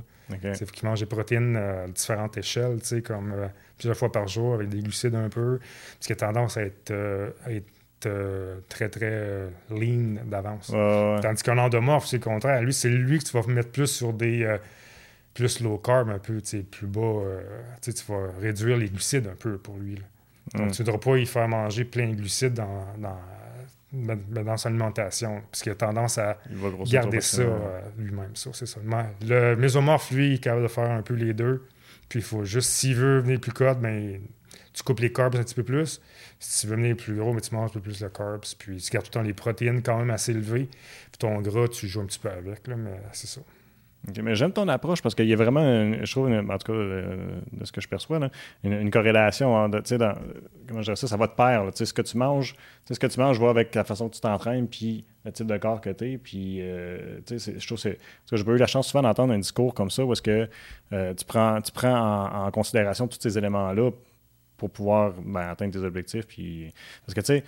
[0.44, 3.34] Il faut qu'il mange des protéines à différentes échelles, comme
[3.78, 6.94] plusieurs fois par jour avec des glucides un peu, parce qu'il a tendance à être,
[8.70, 10.72] très, très lean d'avance.
[11.22, 12.62] Tandis qu'un endomorphe, c'est le contraire.
[12.62, 14.58] Lui, c'est lui que tu vas mettre plus sur des
[15.34, 17.02] plus low carb un peu, plus bas.
[17.02, 17.42] Euh,
[17.82, 19.96] tu vas réduire les glucides un peu pour lui.
[20.56, 23.18] Donc, tu ne devras pas y faire manger plein de glucides dans, dans,
[23.92, 26.38] dans son alimentation, parce qu'il a tendance à
[26.86, 28.36] garder ça euh, lui-même.
[28.36, 28.80] Ça, c'est ça.
[29.22, 31.66] Le mésomorphe, lui, il est capable de faire un peu les deux.
[32.08, 34.20] Puis il faut juste, s'il veut venir plus code, ben,
[34.74, 36.02] tu coupes les carbs un petit peu plus.
[36.40, 38.46] Si tu veux venir plus gros, mais tu manges un peu plus de carbs.
[38.58, 40.70] Puis tu gardes tout le temps les protéines quand même assez élevées.
[41.12, 43.42] Puis ton gras, tu joues un petit peu avec, là, mais c'est ça
[44.24, 47.40] mais j'aime ton approche parce qu'il y a vraiment, je trouve, en tout cas, euh,
[47.52, 48.20] de ce que je perçois,
[48.64, 49.56] une, corrélation.
[49.56, 50.16] Entre, dans,
[50.68, 51.64] comment je dirais ça, ça va de pair.
[51.74, 52.56] ce que tu manges,
[52.90, 55.58] ce que tu manges va avec la façon que tu t'entraînes, puis le type de
[55.58, 56.18] corps que tu es.
[56.18, 60.06] Puis, euh, je trouve que j'ai eu la chance souvent d'entendre un discours comme ça
[60.06, 60.50] où est-ce que
[60.94, 63.92] euh, tu prends, tu prends en, considération tous ces éléments-là
[64.58, 66.26] pour pouvoir ben, atteindre tes objectifs.
[66.26, 66.74] Puis,
[67.06, 67.44] parce que, tu sais,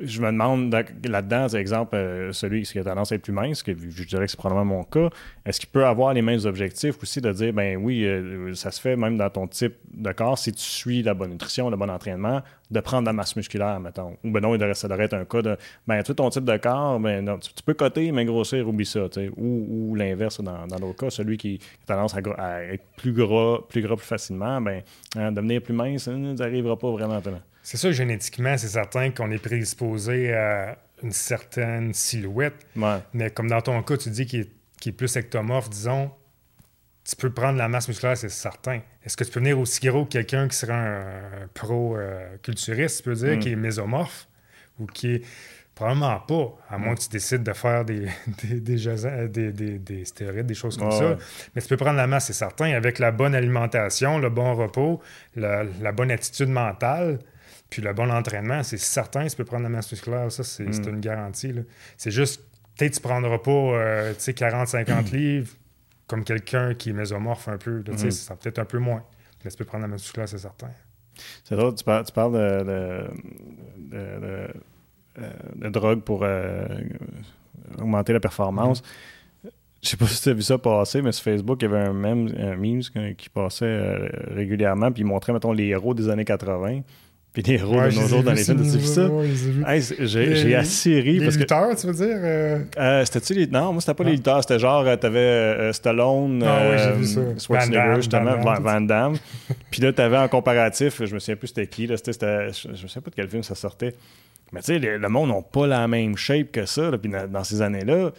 [0.00, 0.74] je me demande
[1.04, 4.30] là-dedans, exemple, euh, celui qui a tendance à être plus mince, que je dirais que
[4.30, 5.10] c'est probablement mon cas,
[5.44, 8.80] est-ce qu'il peut avoir les mêmes objectifs aussi de dire, ben oui, euh, ça se
[8.80, 11.90] fait même dans ton type de corps, si tu suis la bonne nutrition, le bon
[11.90, 14.16] entraînement, de prendre de la masse musculaire, mettons?
[14.24, 15.56] Ou ben non, ça devrait être un cas de,
[15.86, 19.04] ben tu ton type de corps, ben non, tu, peux coter, mais grossir, oublie ça,
[19.36, 23.58] ou, ou l'inverse dans, dans l'autre cas, celui qui a tendance à, être plus gras,
[23.68, 24.82] plus gras plus facilement, ben
[25.16, 27.20] hein, devenir plus mince, ça n'arrivera pas vraiment.
[27.64, 32.54] C'est ça, génétiquement, c'est certain qu'on est prédisposé à une certaine silhouette.
[33.14, 36.10] Mais comme dans ton cas, tu dis qu'il est, plus ectomorphe, disons,
[37.08, 38.80] tu peux prendre la masse musculaire, c'est certain.
[39.02, 43.14] Est-ce que tu peux venir aussi gros que quelqu'un qui serait un, pro-culturiste, tu peux
[43.14, 43.38] dire, mm.
[43.38, 44.28] qui est mésomorphe
[44.78, 45.22] ou qui est.
[45.74, 46.94] Probablement pas, à moins mm.
[46.94, 48.06] que tu décides de faire des,
[48.38, 51.16] des, des, stéroïdes, des choses comme ça.
[51.54, 55.00] Mais tu peux prendre la masse, c'est certain, avec la bonne alimentation, le bon repos,
[55.34, 57.18] la bonne attitude mentale.
[57.74, 60.90] Puis le bon entraînement, c'est certain, tu peux prendre la masse musculaire, ça, c'est mm.
[60.90, 61.52] une garantie.
[61.96, 62.40] C'est juste,
[62.76, 65.50] peut-être tu ne prendras pas euh, 40-50 livres
[66.06, 67.82] comme quelqu'un qui est mésomorphe un peu.
[67.84, 68.10] Là, mm.
[68.12, 69.02] Ça peut-être un peu moins.
[69.44, 70.70] Mais tu peux prendre la masse musculaire, c'est certain.
[71.42, 73.08] C'est drôle, tu parles, tu parles de,
[73.90, 74.48] de,
[75.56, 76.68] de, drogue pour euh,
[77.80, 78.84] augmenter la performance.
[79.42, 79.52] Je mm.
[79.82, 81.88] Je sais pas si tu as vu ça passer, mais sur Facebook, il y avait
[81.88, 82.82] un meme, un meme
[83.16, 86.82] qui passait euh, régulièrement, puis il montrait, mettons, les héros des années 80.
[87.34, 89.10] Puis des héros de nos jours dans les films, tu vu ça?
[89.98, 91.18] j'ai assez ri.
[91.18, 92.16] Les lutteurs, tu veux dire?
[92.22, 92.60] Euh?
[92.78, 93.46] Euh, c'était-tu les...
[93.48, 94.40] Non, moi, c'était pas les lutteurs.
[94.40, 96.94] C'était genre, euh, t'avais Stallone, ah,
[97.36, 99.16] Schwarzenegger, justement, Van Damme.
[99.72, 101.88] Puis là, t'avais en comparatif, je me souviens plus c'était qui.
[101.88, 103.96] Là, c'était, je ne sais pas de quel film ça sortait.
[104.52, 106.92] Mais tu sais, le monde n'a pas la même shape que ça.
[106.96, 108.12] puis dans, ces années-là,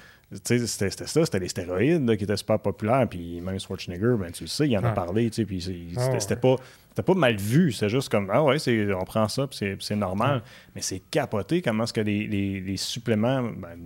[0.44, 3.08] c'était ça, c'était les stéroïdes qui étaient super populaires.
[3.10, 5.30] Puis même Schwarzenegger, ben, tu le sais, il en a parlé.
[5.30, 6.58] Puis ah, c'était pas
[6.96, 8.56] c'était pas mal vu, c'est juste comme Ah ouais,
[8.94, 10.42] on prend ça, puis c'est normal.
[10.74, 13.78] Mais c'est capoté comment est-ce que les, les, suppléments, ben,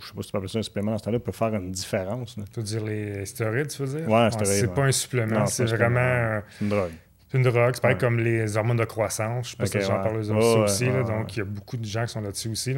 [0.00, 1.70] je sais pas si tu peux ça un supplément dans ce temps-là, peuvent faire une
[1.70, 2.34] différence.
[2.34, 4.08] Tu veux dire les stéroïdes, tu veux dire?
[4.08, 4.60] Ouais, stéroïdes.
[4.60, 6.40] c'est pas un supplément, c'est vraiment.
[6.58, 6.92] C'est une drogue.
[7.30, 9.46] C'est une drogue, c'est pareil comme les hormones de croissance.
[9.46, 10.86] Je sais pas si j'en parle aussi.
[10.86, 12.74] là, donc, il y a beaucoup de gens qui sont là-dessus aussi.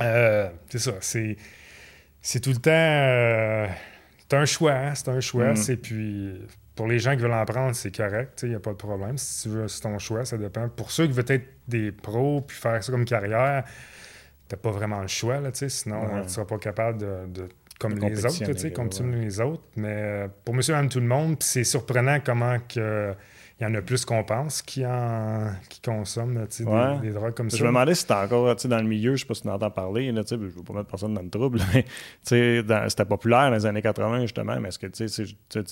[0.00, 0.92] Euh, c'est ça.
[1.00, 1.36] C'est,
[2.22, 2.70] c'est tout le temps.
[2.72, 3.66] Euh,
[4.18, 4.72] c'est un choix.
[4.72, 5.52] Hein, c'est un choix.
[5.52, 5.56] Mm.
[5.56, 6.40] C'est puis
[6.76, 9.16] pour les gens qui veulent en prendre, c'est correct, il n'y a pas de problème.
[9.16, 10.68] Si tu veux, c'est ton choix, ça dépend.
[10.68, 13.64] Pour ceux qui veulent être des pros puis faire ça comme carrière,
[14.46, 17.48] t'as pas vraiment le choix, là, sinon tu ne seras pas capable de,
[17.80, 19.62] comme les autres, comme les autres.
[19.76, 23.14] Mais euh, pour monsieur et tout le monde, c'est surprenant comment que
[23.58, 26.46] il y en a plus qu'on pense qui, en, qui consomment
[27.00, 27.56] des, drogues comme ça.
[27.56, 29.48] Je me demandais si c'était encore dans le milieu, je ne sais pas si tu
[29.48, 31.86] en entends parler, là, je ne veux pas mettre personne dans le trouble, mais
[32.22, 35.04] c'était populaire dans les années 80 justement, mais est-ce que tu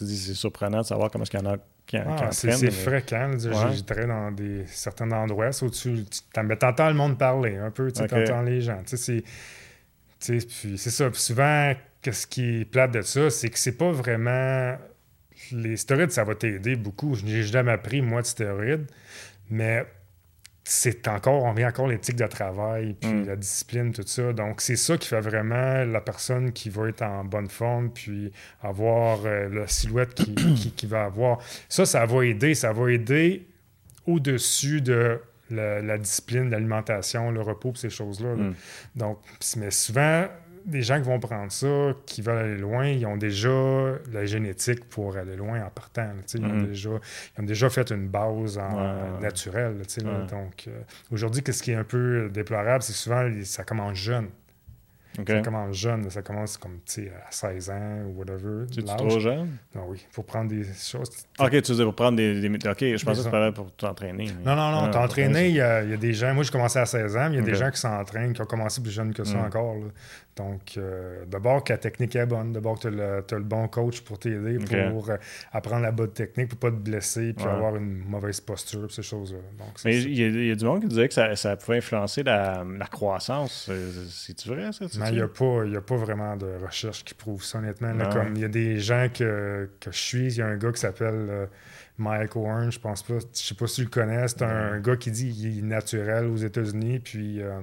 [0.05, 1.57] dis c'est surprenant de savoir comment est-ce qu'il y en a
[1.87, 3.33] qui, ah, C'est fréquent.
[3.37, 8.41] J'étais dans des, certains endroits, au-dessus, tu entends le monde parler un peu, tu entends
[8.43, 8.81] les gens.
[8.87, 9.21] C'est
[10.19, 11.11] ça.
[11.11, 14.79] Puis souvent, ce qui est plate de ça, c'est que c'est pas vraiment
[15.53, 17.15] les stéroïdes, ça va t'aider beaucoup.
[17.15, 18.87] Je n'ai jamais appris, moi, de stéroïdes,
[19.51, 19.87] mais
[20.65, 23.27] c'est encore, on vient encore l'éthique de travail, puis mm.
[23.27, 24.33] la discipline, tout ça.
[24.33, 28.33] Donc, c'est ça qui fait vraiment la personne qui va être en bonne forme, puis
[28.63, 30.35] avoir euh, la silhouette qui,
[30.77, 31.39] qui, va avoir.
[31.69, 32.55] Ça, ça va aider.
[32.55, 33.47] Ça va aider
[34.07, 35.21] au-dessus de
[35.51, 38.35] la, discipline, l'alimentation, le repos, ces choses-là.
[38.35, 38.55] Mm.
[38.97, 39.19] Donc,
[39.59, 40.27] mais souvent,
[40.65, 43.51] des gens qui vont prendre ça, qui veulent aller loin, ils ont déjà
[44.13, 46.09] la génétique pour aller loin en partant.
[46.35, 46.67] Ils, ont Mhm.
[46.67, 46.91] déjà,
[47.37, 49.21] ils ont déjà fait une base en- Ouais.
[49.21, 49.77] naturelle.
[49.79, 50.11] là.
[50.21, 50.27] Ouais.
[50.27, 54.29] Donc, euh, aujourd'hui, qu'est-ce qui est un peu déplorable, c'est souvent ça commence jeune.
[55.27, 56.79] Ça commence jeune, ça commence comme
[57.27, 58.67] à 16 ans ou whatever.
[58.73, 59.49] Tu es trop jeune?
[59.75, 61.09] Non, oui, pour prendre des choses.
[61.39, 62.41] OK, tu veux dire pour prendre des...
[62.41, 64.27] des- OK, je pensais que tu parlais pour t'entraîner.
[64.27, 66.35] mais- Non, non, non, Ah, t'entraîner, il y, a il y a des gens.
[66.35, 68.41] Moi, j'ai commencé à 16 ans, mais il y a des gens qui s'entraînent, qui
[68.43, 69.45] ont commencé plus jeunes que ça Mm.
[69.47, 69.75] encore.
[69.77, 69.87] là.
[70.37, 74.01] Donc, euh, d'abord que la technique est bonne, d'abord que tu as, le bon coach
[74.01, 75.17] pour t'aider, pour euh,
[75.53, 77.53] apprendre la bonne technique, pour pas te blesser, puis Ouais.
[77.53, 79.39] avoir une mauvaise posture, ces choses-là.
[79.85, 81.77] Mais il y, a- il y a du monde qui disait que ça, ça pouvait
[81.77, 83.69] influencer la, la croissance.
[83.71, 84.87] Euh, C'est-tu vrai, ça?
[85.07, 85.13] Sais?
[85.13, 85.21] il n'y
[85.77, 87.93] a, a pas vraiment de recherche qui prouve ça, honnêtement.
[87.93, 90.57] Là, comme il y a des gens que, que je suis, il y a un
[90.57, 91.47] gars qui s'appelle euh,
[91.99, 94.97] Mike Owen, je pense pas, je sais pas si tu le connais, c'est un, gars
[94.97, 97.61] qui dit qu'il est naturel aux États-Unis, puis euh,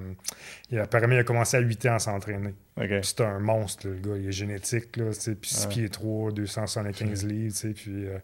[0.70, 2.54] il, apparemment il a commencé à 8 ans à s'entraîner.
[3.02, 5.68] C'est un monstre, le gars, il est génétique, là, puis 6 Ouais.
[5.68, 8.18] pieds 3, 275 livres, tu sais, puis, euh,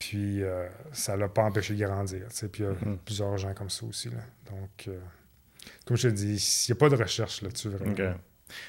[0.00, 2.98] puis euh, ça l'a pas empêché de grandir, puis il y a Mhm.
[3.04, 4.16] plusieurs gens comme ça aussi, là.
[4.50, 4.88] Donc,
[5.86, 7.94] comme je te dis, il n'y a pas de recherche là-dessus, vraiment.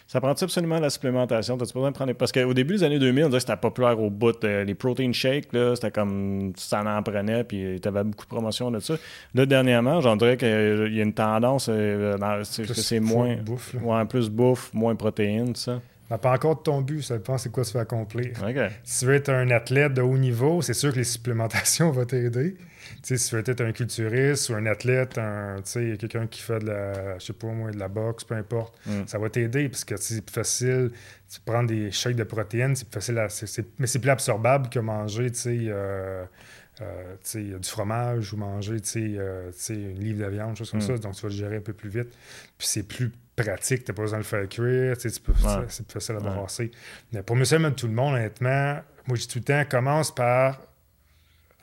[0.07, 1.57] Ça prend-tu absolument la supplémentation?
[1.57, 4.09] Besoin de prendre Parce qu'au début des années 2000, on disait que c'était populaire au
[4.09, 4.43] bout.
[4.43, 8.29] euh, les protein shakes, là, c'était comme t'en en prenais, puis tu avais beaucoup de
[8.29, 8.95] promotion de ça.
[9.33, 13.35] Là, dernièrement, j'en dirais qu'il y a une tendance, euh, c'est moins.
[13.37, 13.79] bouffe, là.
[13.81, 15.79] Ouais, plus bouffe, moins protéines, ça.
[16.09, 18.31] Ça pas encore de ton but, ça dépend c'est quoi tu veux accomplir.
[18.83, 22.05] Si tu veux être un athlète de haut niveau, c'est sûr que les supplémentations vont
[22.05, 22.55] t'aider.
[23.03, 26.41] Sais, si tu veux être un culturiste ou un athlète, un, tu sais, quelqu'un qui
[26.41, 29.07] fait de la, je sais pas moi, de la boxe, peu importe, Mm.
[29.07, 30.91] ça va t'aider parce que c'est plus facile.
[31.31, 34.09] Tu prends des shakes de protéines, c'est plus facile, à- c'est- c'est- mais c'est plus
[34.11, 36.25] absorbable que manger, tu sais, euh,
[36.81, 37.15] euh,
[37.59, 40.83] du fromage ou manger, tu sais, euh, une livre de viande, chose comme Mm.
[40.87, 40.97] ça.
[40.97, 42.09] Donc, tu vas le gérer un peu plus vite.
[42.57, 45.65] Puis c'est plus pratique, tu n'as pas besoin de le faire cuire, tu peux- Ouais.
[45.69, 46.23] c'est plus facile à Ouais.
[46.35, 46.71] brasser.
[47.11, 50.13] Mais pour monsieur madame tout le monde, honnêtement, moi, je dis tout le temps, commence
[50.13, 50.61] par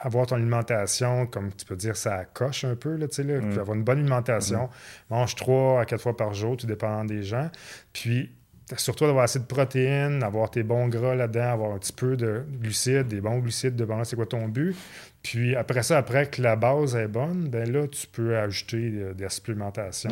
[0.05, 3.41] avoir ton alimentation, comme tu peux dire, ça coche un peu, là, tu sais, là,
[3.41, 3.51] Mm.
[3.51, 4.69] puis avoir une bonne alimentation.
[5.11, 7.51] Mange trois à quatre fois par jour, tout dépendant des gens.
[7.93, 8.31] Puis,
[8.77, 12.45] surtout d'avoir assez de protéines, avoir tes bons gras là-dedans, avoir un petit peu de
[12.61, 14.75] glucides, des bons glucides, de c'est quoi ton but?
[15.23, 19.13] Puis après ça, après que la base est bonne, ben là, tu peux ajouter de,
[19.13, 20.11] de la supplémentation.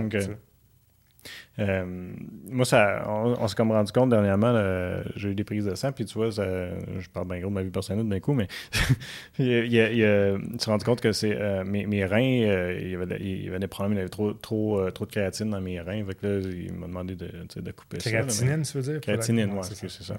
[1.25, 1.63] Tu.
[1.63, 1.85] Euh,
[2.51, 4.53] moi, ça, on, on s'est comme rendu compte dernièrement,
[5.17, 6.45] j'ai eu des prises de sang, puis tu vois, ça-
[6.99, 8.49] je parle bien gros de ma vie personnelle d'un coup, mais
[9.39, 10.05] il, il il
[10.53, 13.45] me suis rendu compte que c'est euh, mes, mes reins, euh, il, y avait, il
[13.45, 16.05] y avait des problèmes, il y avait trop, trop, trop de créatine dans mes reins,
[16.05, 18.11] que là, il m'a demandé de, tu de couper ça.
[18.11, 19.01] là, mais- Créatinine, tu veux dire?
[19.01, 20.15] Créatinine, ouais, c'est ça.
[20.15, 20.19] ouais.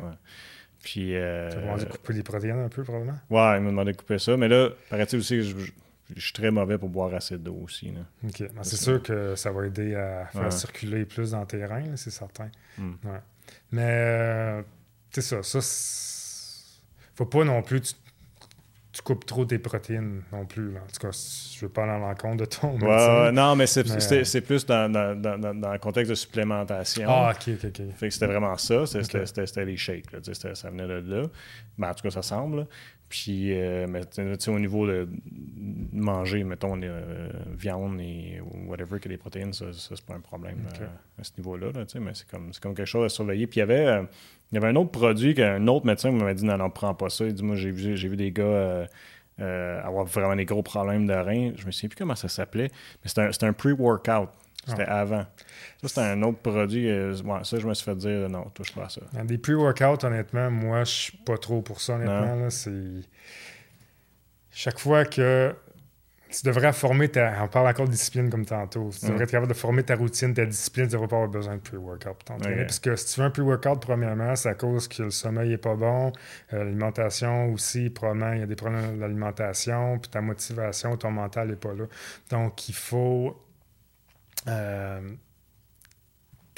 [0.84, 3.14] Puis, Tu vas demander de couper des protéines un peu, probablement.
[3.30, 5.72] ouais, il m'a demandé de couper ça, mais là, paraît-il aussi que je, je-
[6.16, 7.91] je suis très mauvais pour boire assez d'eau aussi.
[7.91, 8.01] Là.
[8.28, 8.39] OK.
[8.39, 8.84] Ben, c'est ça.
[8.84, 10.51] sûr que ça va aider à faire Ouais.
[10.51, 12.49] circuler plus dans tes reins, c'est certain.
[12.78, 12.91] Mm.
[13.05, 13.20] Ouais.
[13.72, 14.62] Mais, euh,
[15.12, 15.43] c'est ça.
[15.43, 16.82] Ça, c'est-
[17.16, 17.82] faut pas non plus...
[17.82, 17.93] Tu,
[18.93, 20.74] tu coupes trop tes protéines non plus.
[20.74, 20.82] Là.
[20.82, 23.86] En tout cas, je veux pas aller à l'encontre de ton Ouais, non, mais c'est
[23.88, 27.05] Mais, plus dans, dans, dans, dans- le contexte de supplémentation.
[27.09, 27.82] Ah, OK, OK, OK.
[27.95, 28.86] Fait que c'était vraiment ça.
[28.86, 30.12] C'était les shakes.
[30.12, 31.28] là, tu sais, ça venait de là.
[31.78, 32.68] Ben, en tout cas, ça semble.
[33.12, 33.99] Puis, euh, mais
[34.47, 35.05] au niveau de
[35.91, 40.59] manger, mettons, euh, viande et whatever, que les protéines, ça, ça c'est pas un problème
[40.80, 40.86] euh,
[41.20, 41.74] à ce niveau-là.
[41.74, 43.47] là, mais c'est comme, c'est comme quelque chose à surveiller.
[43.47, 44.03] Puis, il y avait, euh,
[44.51, 47.09] il y avait un autre produit qu'un autre médecin m'avait dit non, non, prends pas
[47.09, 47.26] ça.
[47.26, 48.88] Il dit Moi, j'ai vu, vu des gars.
[49.38, 51.51] avoir vraiment des gros problèmes de reins.
[51.57, 52.72] Je me souviens plus comment ça s'appelait,
[53.03, 54.30] mais c'était un, un pre-workout.
[54.68, 55.26] C'était avant.
[55.82, 56.88] Ça, c'était un autre produit.
[56.89, 59.01] euh, ouais, ça, je me suis fait dire non, touche pas à ça.
[59.14, 62.36] Dans des pre-workouts, honnêtement, moi, je suis pas trop pour ça, honnêtement.
[62.36, 62.49] là.
[62.51, 62.72] C'est...
[64.51, 65.55] Chaque fois que
[66.30, 67.43] tu devrais former ta...
[67.43, 68.89] On parle encore de discipline comme tantôt.
[68.97, 70.86] Tu devrais être capable de former ta routine, ta discipline.
[70.88, 72.62] Tu devrais pas avoir besoin de pre-workout pour t'entraîner.
[72.62, 72.68] Ok.
[72.68, 75.57] Parce que si tu fais un pre-workout, premièrement, c'est à cause que le sommeil est
[75.57, 76.14] pas bon.
[76.53, 79.97] euh, l'alimentation aussi, probablement, il y a des problèmes de l'alimentation.
[79.99, 81.86] Puis ta motivation, ton mental n'est pas là.
[82.30, 83.41] Donc, il faut...
[84.48, 85.02] euh,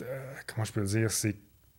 [0.01, 1.11] euh, comment je peux dire?
[1.11, 1.35] C'est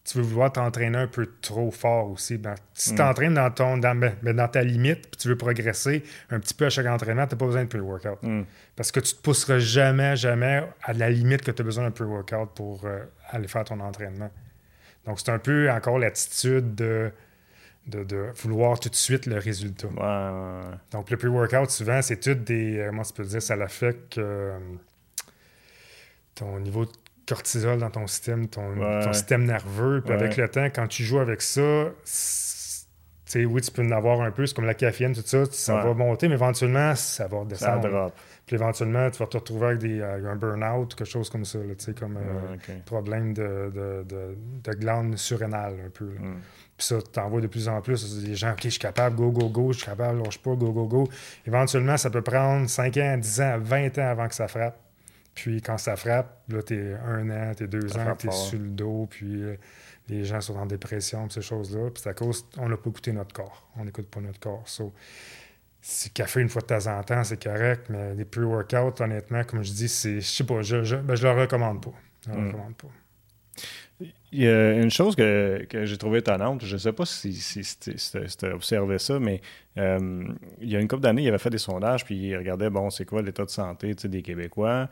[0.07, 2.37] tu veux vouloir t'entraîner un peu trop fort aussi.
[2.37, 2.99] Ben, si tu Mm.
[2.99, 6.53] t'entraînes dans, ton, dans, ben, ben, dans ta limite, puis tu veux progresser un petit
[6.53, 8.19] peu à chaque entraînement, tu n'as pas besoin de pre-workout.
[8.23, 8.43] Hmm.
[8.77, 11.91] Parce que tu te pousseras jamais, jamais à la limite que tu as besoin d'un
[11.91, 14.31] pre-workout pour euh, aller faire ton entraînement.
[15.07, 17.11] Donc, c'est un peu encore l'attitude de,
[17.87, 19.87] de, de vouloir tout de suite le résultat.
[19.87, 20.77] Ouais, ouais, ouais.
[20.93, 22.85] Donc, le pre-workout, souvent, c'est tout des.
[22.91, 23.41] Comment tu peux dire?
[23.41, 24.59] Ça l'affecte euh,
[26.35, 26.91] ton niveau de
[27.27, 29.05] cortisol dans ton système, ton, Ouais.
[29.05, 30.03] ton système nerveux.
[30.05, 30.21] Puis Ouais.
[30.23, 34.21] avec le temps, quand tu joues avec ça, tu sais, oui, tu peux en avoir
[34.21, 35.83] un peu, c'est comme la caféine, tout ça, ça Ouais.
[35.85, 38.13] va monter, mais éventuellement, ça va redescendre.
[38.47, 41.95] Puis éventuellement, tu vas te retrouver avec des, un burn-out, quelque chose comme ça, sais,
[41.95, 42.85] comme euh, Ah, ok.
[42.85, 46.05] problème de, de, de, de glande surrénale un peu.
[46.05, 46.21] là.
[46.21, 46.41] Mm.
[46.77, 48.23] Puis ça, tu vois de plus en plus.
[48.27, 50.73] Les gens, OK, je suis capable, go, go, go, je suis capable, lâche pas, go,
[50.73, 51.09] go, go.
[51.47, 54.77] Éventuellement, ça peut prendre 5 ans, 10 ans, 20 ans avant que ça frappe.
[55.35, 58.69] Puis quand ça frappe, là, t'es un an, t'es deux Ça ans, t'es sur le
[58.69, 59.57] dos, puis euh,
[60.09, 61.91] les gens sont en dépression, puis ces choses-là.
[61.91, 63.69] Puis c'est à cause, on n'a pas écouté notre corps.
[63.77, 64.63] On n'écoute pas notre corps.
[64.69, 64.93] So,
[65.81, 69.63] si café une fois de temps en temps, c'est correct, mais les pre-workouts, honnêtement, comme
[69.63, 71.93] je dis, c'est, je sais pas, je, je, ben, je le recommande pas.
[72.27, 72.47] Je le Mm.
[72.47, 72.89] recommande pas.
[74.33, 77.33] Il y a une chose que, que j'ai trouvée étonnante, je ne sais pas si,
[77.33, 79.41] si, tu as observé ça, mais
[79.79, 80.25] euh,
[80.61, 82.91] il y a une couple d'années, il avait fait des sondages, puis il regardait, bon,
[82.91, 84.89] c'est quoi l'état de santé des Québécois.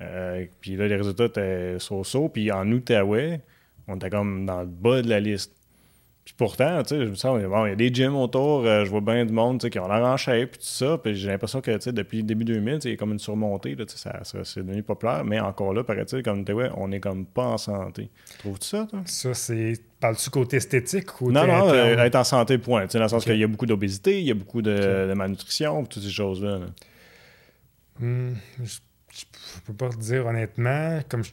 [0.00, 3.40] Euh, puis là, les résultats étaient so-so, puis en Outaouais,
[3.86, 5.52] on était comme dans le bas de la liste.
[6.24, 8.86] Puis pourtant, tu sais, je me sens, bon, il y a des gyms autour, euh,
[8.86, 10.96] je vois bien du monde tu sais, qui ont l'air en shape, puis tout ça,
[10.96, 12.96] puis j'ai l'impression que tu sais, depuis le début 2000, tu sais, il y a
[12.96, 16.22] comme une surmontée, là, tu sais, ça, ça- c'est devenu populaire, mais encore là, paraît-il,
[16.22, 18.08] comme Outaouais, on est comme pas en santé.
[18.38, 19.00] Trouves-tu ça, toi?
[19.04, 19.74] Ça, c'est.
[20.00, 22.86] Parles-tu côté esthétique ou Non, non, euh, être en santé, point.
[22.86, 25.12] Tu sais, dans le sens qu'il y a beaucoup d'obésité, il y a beaucoup de,
[25.14, 26.58] malnutrition, toutes ces choses-là.
[26.58, 26.66] là.
[28.00, 28.32] Hmm,
[28.62, 28.78] je,
[29.54, 31.30] je peux pas te dire honnêtement, comme je,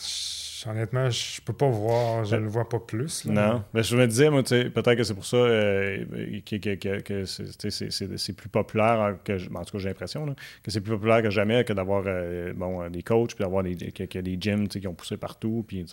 [0.00, 3.24] je- honnêtement, je peux pas voir, je Ben, le vois pas plus.
[3.24, 3.32] là.
[3.32, 3.64] Non.
[3.74, 6.04] Mais je me disais, moi, peut-être que c'est pour ça euh,
[6.44, 10.34] que, que- que- que c'est- plus populaire, hein, que, je- en tout cas, j'ai l'impression,
[10.62, 13.62] que c'est plus populaire que jamais que d'avoir euh, bon, euh, des coachs, puis d'avoir
[13.62, 15.86] des, que, que des gyms qui ont poussé partout, puis.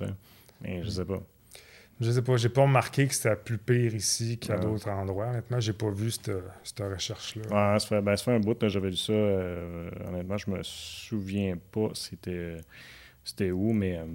[0.61, 1.21] Mais je sais pas.
[2.01, 4.61] Je sais pas, j'ai pas remarqué que c'était plus pire ici qu'à Ouais.
[4.61, 5.27] d'autres endroits.
[5.27, 6.29] Honnêtement, j'ai pas vu cette,
[6.63, 7.43] cette recherche-là.
[7.73, 9.13] Ouais, ça fait, ben, ça fait un bout, j'avais lu ça.
[9.13, 12.57] euh, honnêtement, je me souviens pas c'était
[13.23, 14.05] c'était où, mais, euh,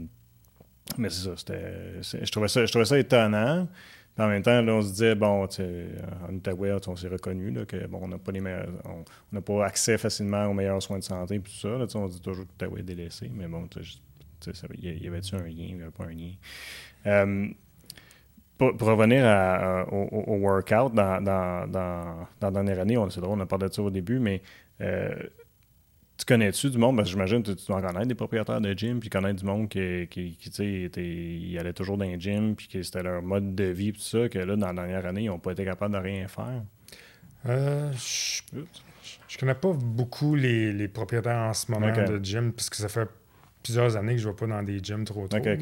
[0.98, 1.36] mais c'est ça.
[1.36, 3.66] c'était- Je trouvais ça, je trouvais ça étonnant.
[4.14, 7.64] Puis en même temps, là, on se disait, bon, en Outaouais, on s'est reconnu là,
[7.64, 10.98] que bon, on n'a pas les meilleurs, on n'a pas accès facilement aux meilleurs soins
[10.98, 11.68] de santé et tout ça.
[11.70, 13.96] Là, on se dit toujours que l'Outaouais est délaissé, mais bon, tu sais, je-
[14.40, 16.32] tu sais, ça- il y, y avait-tu un lien, il n'y avait pas un lien.
[17.06, 17.48] Euh,
[18.60, 23.08] pour, pour revenir à- à- au, workout, dans, dans, dans, dans la dernière année, on,
[23.10, 24.42] c'est drôle, on a parlé de ça au début, mais
[24.82, 25.14] euh,
[26.18, 26.96] tu connais-tu du monde?
[26.96, 29.46] Parce que j'imagine que tu dois en connaître des propriétaires de gym, puis connaître du
[29.46, 32.82] monde qui, qui, qui, tu sais, était- ils allaient toujours dans les gyms, puis que
[32.82, 35.26] c'était leur mode de vie, puis tout ça, que là, dans la dernière année, ils
[35.28, 36.62] n'ont pas été capables de rien faire.
[37.48, 38.42] Euh, je,
[39.28, 43.08] je connais pas beaucoup les, les propriétaires en ce moment de gym, puisque ça fait
[43.62, 45.56] plusieurs années que je vais pas dans des gyms trop là.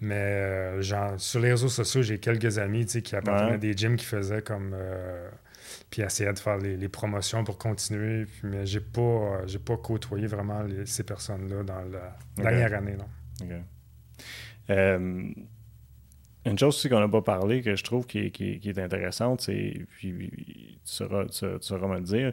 [0.00, 3.54] Mais euh, genre, sur les réseaux sociaux, j'ai quelques amis qui appartenaient Ouais.
[3.54, 4.72] à des gyms qui faisaient comme.
[4.74, 5.30] euh,
[5.90, 8.26] puis essayaient de faire les, les promotions pour continuer.
[8.26, 12.74] Puis, mais j'ai pas, euh, j'ai pas côtoyé vraiment les- ces personnes-là dans la dernière
[12.74, 12.96] année.
[12.96, 13.08] Non.
[13.42, 13.52] OK.
[16.44, 18.68] Une chose aussi qu'on n'a pas parlé, que je trouve qui est, qui est- qui
[18.70, 22.32] est intéressante, c'est, puis tu sauras, tu, tu sauras me le dire,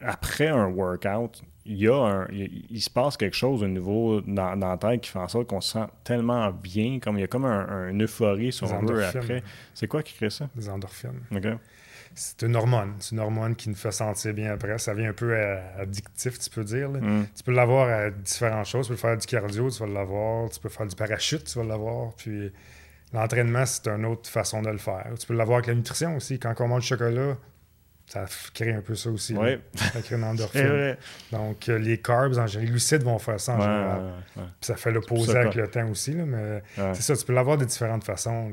[0.00, 4.20] après un workout, il y a un, il, il se passe quelque chose au niveau
[4.22, 7.20] dans, dans la tête qui fait en sorte qu'on se sent tellement bien, comme il
[7.20, 9.42] y a comme un, un euphorie, Des on veut, après.
[9.74, 10.48] C'est quoi qui crée ça?
[10.56, 11.20] Des endorphines.
[12.14, 12.94] C'est une hormone.
[12.98, 14.78] C'est une hormone qui nous fait sentir bien après.
[14.78, 16.90] Ça vient un peu euh, addictif, tu peux dire.
[16.90, 17.26] Mm.
[17.36, 18.86] Tu peux l'avoir à différentes choses.
[18.86, 20.48] Tu peux faire du cardio, tu vas l'avoir.
[20.50, 22.14] Tu peux faire du parachute, tu vas l'avoir.
[22.14, 22.50] Puis
[23.12, 25.06] l'entraînement, c'est une autre façon de le faire.
[25.20, 26.38] Tu peux l'avoir avec la nutrition aussi.
[26.38, 27.36] Quand on mange du chocolat,
[28.08, 29.34] ça crée un peu ça aussi.
[29.34, 29.40] là.
[29.42, 30.96] Oui, Ça crée une endorphine.
[31.30, 34.00] Donc, euh, les carbs, en général, les glucides vont faire ça en Ouais, général.
[34.00, 34.06] ouais,
[34.42, 34.48] ouais.
[34.60, 36.12] Puis ça fait l'opposé avec le temps aussi.
[36.12, 36.62] Là, mais
[36.94, 38.50] c'est ça, tu peux l'avoir de différentes façons.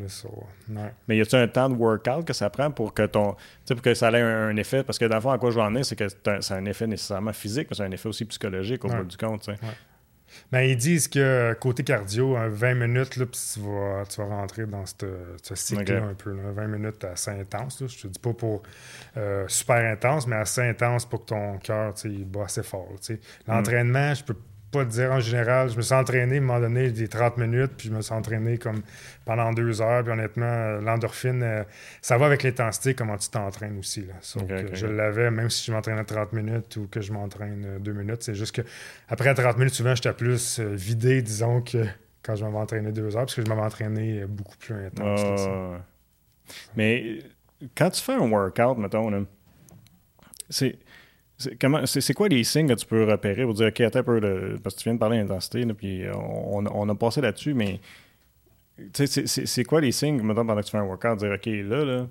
[0.69, 0.91] Là.
[1.07, 3.33] Mais y a-tu un temps de workout que ça prend pour que ton.
[3.33, 4.83] Tu sais, pour que ça ait un, un effet?
[4.83, 6.57] Parce que dans le fond, à quoi je veux en venir, c'est que c'est un,
[6.57, 9.49] un effet nécessairement physique, mais c'est un effet aussi psychologique au bout du compte.
[10.51, 14.27] Mais ils disent que côté cardio, un 20 minutes, là, puis tu vas, tu vas
[14.27, 14.95] rentrer dans ce
[15.41, 16.09] ce cycle-là Ok.
[16.11, 16.31] un peu.
[16.35, 16.43] là.
[16.53, 17.81] 20 minutes assez intense.
[17.81, 17.87] Là.
[17.87, 18.63] Je te dis pas pour
[19.17, 21.93] euh, super intense, mais assez intense pour que ton cœur
[22.25, 22.87] bat assez fort.
[23.01, 23.19] sais.
[23.47, 24.35] L'entraînement, je peux
[24.75, 25.69] pas dire en général.
[25.69, 28.13] Je me suis entraîné à un moment donné des 30 minutes, puis je me suis
[28.13, 28.81] entraîné comme
[29.25, 30.03] pendant deux heures.
[30.03, 31.63] Puis honnêtement, euh, l'endorphine, euh,
[32.01, 34.05] ça va avec l'intensité, comment tu t'entraînes aussi.
[34.05, 34.13] Là.
[34.73, 38.23] Je l'avais, même si je m'entraînais 30 minutes ou que je m'entraîne euh, deux minutes.
[38.23, 38.61] C'est juste que
[39.07, 41.85] après 30 minutes, souvent, j'étais plus vidé, disons, que
[42.23, 45.41] quand je m'avais entraîné deux heures, parce que je m'avais entraîné beaucoup plus intense.
[45.41, 45.85] ça.
[46.75, 47.19] Mais
[47.75, 49.25] quand tu fais un workout, mettons,
[50.49, 50.77] c'est.
[51.37, 54.75] C'est quoi les signes que tu peux repérer pour dire, OK, attends un peu, parce
[54.75, 57.79] que tu viens de parler d'intensité, puis on, on a passé là-dessus, mais
[58.93, 62.07] c'est- quoi les signes, mettons, pendant que tu fais un workout, dire, OK, là, là,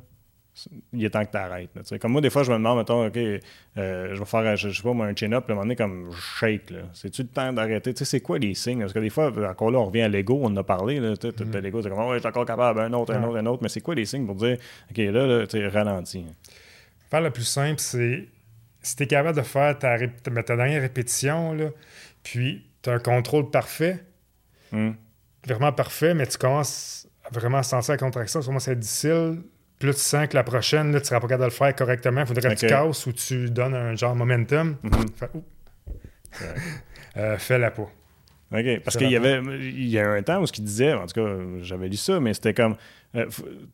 [0.93, 1.71] il est temps que tu arrêtes.
[2.01, 3.41] Comme moi, des fois, je me demande, mettons, OK, euh,
[4.15, 6.11] je vais faire, je, je sais pas, moi, un chin-up, à un moment donné, comme
[6.13, 6.71] je shake.
[6.71, 6.79] là.
[6.93, 7.93] C'est-tu le temps d'arrêter?
[7.93, 8.81] Tu sais, c'est quoi les signes?
[8.81, 11.01] Parce que des fois, encore là, on revient à l'ego, on en a parlé.
[11.01, 13.37] Là, tu t'as l'ego, c'est comme, ouais, je suis encore capable, un autre, un autre,
[13.39, 13.63] un autre.
[13.63, 14.59] Mais c'est quoi les signes pour dire,
[14.91, 16.25] OK, là, là tu ralentis?
[17.11, 18.25] Faire le plus simple, c'est
[18.85, 21.71] si tu es capable de faire ta, ta dernière répétition, là,
[22.23, 24.05] puis tu as un contrôle parfait,
[24.73, 24.93] Hmm.
[25.47, 29.43] vraiment parfait, mais tu commences à vraiment sentir la contraction, à être difficile.
[29.81, 32.21] Là, tu sens que la prochaine, là, tu seras pas capable de le faire correctement.
[32.23, 34.77] Il faudrait que tu casses ou tu donnes un genre momentum.
[34.83, 34.93] Mhm.
[35.17, 35.31] Fait,
[37.17, 37.83] euh, Fais-la pas.
[37.83, 37.91] OK.
[38.85, 41.07] Parce C'est qu'il y avait il y a un temps où ce qu'il disait, en
[41.07, 42.77] tout cas, j'avais lu ça, mais c'était comme
[43.17, 43.27] euh,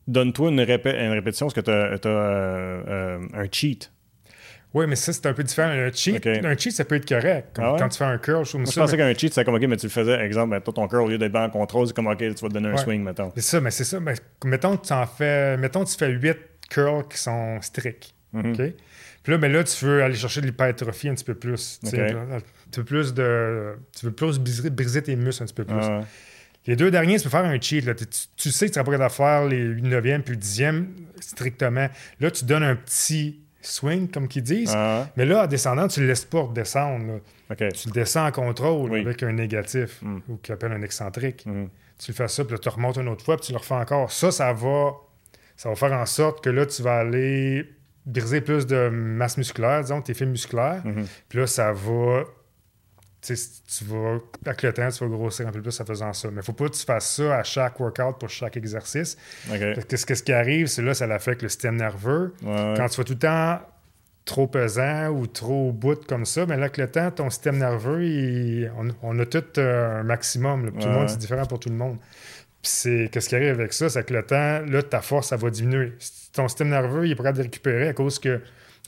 [0.07, 3.91] donne-toi une, répé- une répétition parce que tu as, un cheat.
[4.73, 5.67] Oui, mais ça, c'est un peu différent.
[5.69, 7.49] Un cheat, un cheat ça peut être correct.
[7.55, 7.79] Comme Ah ouais?
[7.79, 8.81] Quand tu fais un curl, je trouve Moi, je ça.
[8.81, 11.03] pensais mais- qu'un cheat, c'était comme OK, mais tu le faisais, exemple, toi, ton cœur,
[11.03, 13.31] au lieu d'être en contrôle, c'est comme OK, tu vas te donner un swing, mettons.
[13.35, 13.99] C'est ça, mais c'est ça.
[13.99, 14.13] Mais
[14.45, 15.57] mettons que tu en fais.
[15.57, 16.37] Mettons que tu fais 8
[16.69, 18.13] curls qui sont stricts.
[18.31, 18.51] Mhm.
[18.53, 18.61] OK?
[19.23, 21.79] Puis là, mais là, tu veux aller chercher de l'hypertrophie un petit peu plus.
[21.83, 21.95] tu
[22.77, 23.75] veux plus de.
[23.97, 25.75] Tu veux plus briser, briser tes muscles un petit peu plus.
[25.79, 26.05] Ah, ouais.
[26.67, 27.85] Les deux derniers, tu peux faire un cheat.
[27.85, 27.93] là.
[27.93, 28.05] Tu,
[28.37, 30.85] tu sais que tu seras pas capable de faire les 9e puis le 10e
[31.19, 31.89] strictement.
[32.19, 34.73] Là, tu donnes un petit swing, comme qu'ils disent.
[34.75, 36.39] Ah, Mais là, en descendant, tu ne le laisses pas.
[36.39, 36.53] OK.
[37.57, 39.01] Tu le descends en contrôle Oui.
[39.01, 40.19] avec un négatif, Mm.
[40.29, 41.45] ou qu'on appelle un excentrique.
[41.45, 41.69] Mhm.
[41.99, 43.75] Tu le fais ça, puis là, tu remontes une autre fois, puis tu le refais
[43.75, 44.11] encore.
[44.11, 44.91] Ça, ça va,
[45.55, 47.69] ça va faire en sorte que là, tu vas aller
[48.05, 50.81] briser plus de masse musculaire, disons, tes fibres musculaires.
[50.83, 51.05] Mhm.
[51.29, 52.23] Puis là, ça va.
[53.21, 56.29] Tu vas, avec le temps, tu vas grossir un peu plus en faisant ça.
[56.31, 59.15] Mais faut pas que tu fasses ça à chaque workout pour chaque exercice.
[59.75, 62.33] Parce que ce, que ce qui arrive, c'est là, ça affecte le système nerveux.
[62.41, 62.73] Ouais, ouais.
[62.77, 63.59] Quand tu vas tout le temps
[64.25, 67.57] trop pesant ou trop au bout comme ça, mais là, avec le temps, ton système
[67.57, 70.65] nerveux, il- on, on a tout euh, un maximum.
[70.65, 70.71] là.
[70.71, 71.97] Tout le monde, c'est différent pour tout le monde.
[72.61, 75.35] Puis c'est qu'est-ce qui arrive avec ça, c'est que le temps, là, ta force, ça
[75.37, 75.93] va diminuer.
[76.33, 78.39] Ton système nerveux, il est pas capable de récupérer à cause que,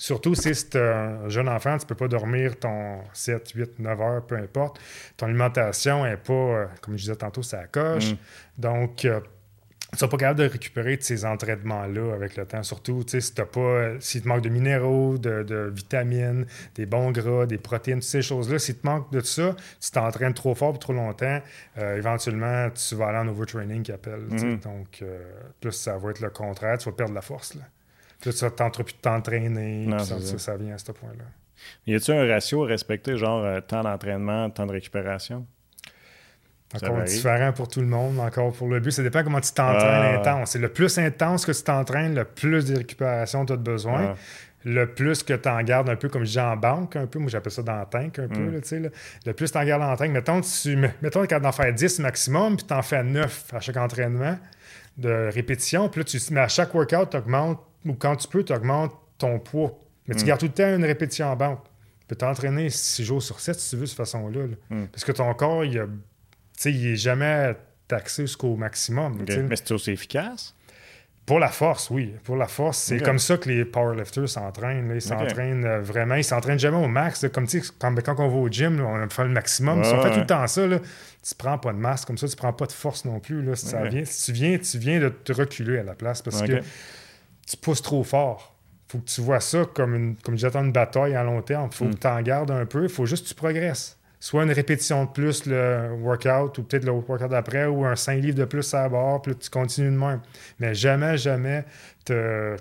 [0.03, 4.25] surtout si c'est un jeune enfant, tu peux pas dormir ton 7, 8, 9 heures,
[4.25, 4.77] peu importe.
[5.15, 8.11] Ton alimentation est pas, euh, comme je disais tantôt, ça coche.
[8.11, 8.17] Mm.
[8.57, 9.21] Donc, euh,
[9.93, 12.63] tu seras pas capable de récupérer de ces entraînements-là avec le temps.
[12.63, 16.85] Surtout, tu sais, si t'as pas, s'il te manque de minéraux, de, de vitamines, des
[16.85, 20.53] bons gras, des protéines, toutes ces choses-là, s'il te manque de ça, tu t'entraînes trop
[20.53, 21.39] fort pour trop longtemps,
[21.77, 24.45] euh, éventuellement, tu vas aller en overtraining, tu sais.
[24.45, 24.59] Mhm.
[24.59, 25.31] Donc, euh,
[25.61, 27.53] plus ça va être le contraire, tu vas perdre la force.
[27.53, 27.61] Là.
[28.23, 30.37] Puis là, tu vas t'entre- plus de t'entraîner, ça, ça, ça.
[30.37, 31.25] ça vient à ce point-là.
[31.85, 35.45] Y a-tu un ratio à respecter, genre euh, temps d'entraînement, temps de récupération?
[36.79, 38.91] Ça Encore différent pour tout le monde, encore pour le but.
[38.91, 40.19] Ça dépend comment tu t'entraînes Ah.
[40.19, 40.51] intense.
[40.51, 44.13] C'est le plus intense que tu t'entraînes, le plus de récupération tu as besoin.
[44.13, 44.15] Ah.
[44.65, 47.19] Le plus que tu en gardes un peu, comme je dis en banque, un peu,
[47.19, 48.53] moi j'appelle ça dans le tank un peu, Mm.
[48.53, 48.89] là, là.
[49.25, 51.99] le plus tu en gardes en tank, mettons, tu, mettons que tu en faire 10
[51.99, 54.39] maximum, puis tu en fais 9 à chaque entraînement
[54.97, 58.43] de répétition, puis là, tu, mais à chaque workout, tu augmentes, ou quand tu peux,
[58.43, 59.77] tu augmentes ton poids.
[60.07, 60.27] Mais tu Mm.
[60.27, 61.63] gardes tout le temps une répétition en banque.
[62.01, 64.41] Tu peux t'entraîner 6 jours sur 7 si tu veux, de cette façon-là.
[64.47, 64.55] là.
[64.77, 64.87] Mm.
[64.87, 65.87] Parce que ton corps, il, a-
[66.65, 67.55] il est jamais
[67.87, 69.23] taxé jusqu'au maximum.
[69.27, 70.55] Mais c'est aussi efficace?
[71.25, 72.13] Pour la force, oui.
[72.25, 74.89] Pour la force, c'est comme ça que les powerlifters s'entraînent.
[74.89, 74.95] là.
[74.95, 76.15] Ils s'entraînent euh, vraiment.
[76.15, 77.23] Ils s'entraînent jamais au max.
[77.23, 77.29] là.
[77.29, 79.85] Comme tu sais, quand, quand on va au gym, là, on faire le maximum.
[79.85, 80.13] si on fait ouais.
[80.15, 80.79] tout le temps ça, là,
[81.25, 83.41] tu prends pas de masse comme ça, tu prends pas de force non plus.
[83.41, 83.55] Là.
[83.55, 86.41] Si, ça vient, si tu viens, tu viens de te reculer à la place parce
[86.41, 86.59] que
[87.47, 88.55] tu pousses trop fort.
[88.89, 91.71] faut que tu vois ça comme, une, comme j'attends une bataille à long terme.
[91.71, 91.95] faut Mm.
[91.95, 92.83] que tu en gardes un peu.
[92.83, 93.97] Il faut juste que tu progresses.
[94.19, 98.21] Soit une répétition de plus le workout, ou peut-être le workout d'après, ou un 5
[98.21, 100.21] livres de plus à la barre, puis tu continues de même.
[100.59, 101.65] Mais jamais, jamais
[102.05, 102.55] te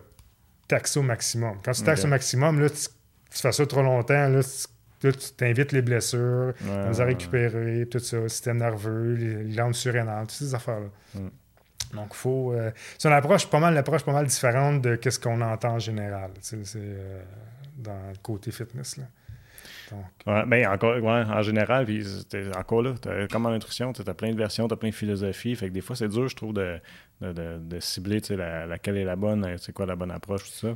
[0.66, 1.59] taxer au maximum.
[1.64, 5.12] Quand tu taxes au maximum, là, tu, tu fais ça trop longtemps, là, tu, là,
[5.12, 9.45] tu t'invites les blessures, Ouais, les à ouais, récupérer, tout ça, le système nerveux, les
[9.45, 10.89] les surrénales, toutes ces affaires-là.
[11.14, 11.28] Mm.
[11.93, 12.53] Donc, il faut.
[12.53, 15.78] euh, c'est une approche pas mal, l'approche pas mal différente de ce qu'on entend en
[15.78, 16.30] général.
[16.40, 17.22] C'est euh,
[17.76, 18.97] dans le côté fitness.
[18.97, 19.05] Là.
[19.90, 22.03] Donc, Ouais, ben encore, ouais, en général, puis
[22.57, 24.95] encore là, t'as- comme en nutrition, tu as plein de versions, tu as plein de
[24.95, 25.55] philosophies.
[25.55, 26.80] Fait que des fois, c'est dur, je trouve, de,
[27.20, 30.45] de, de- de cibler la, laquelle est la bonne, euh, c'est quoi la bonne approche,
[30.45, 30.74] tout ça.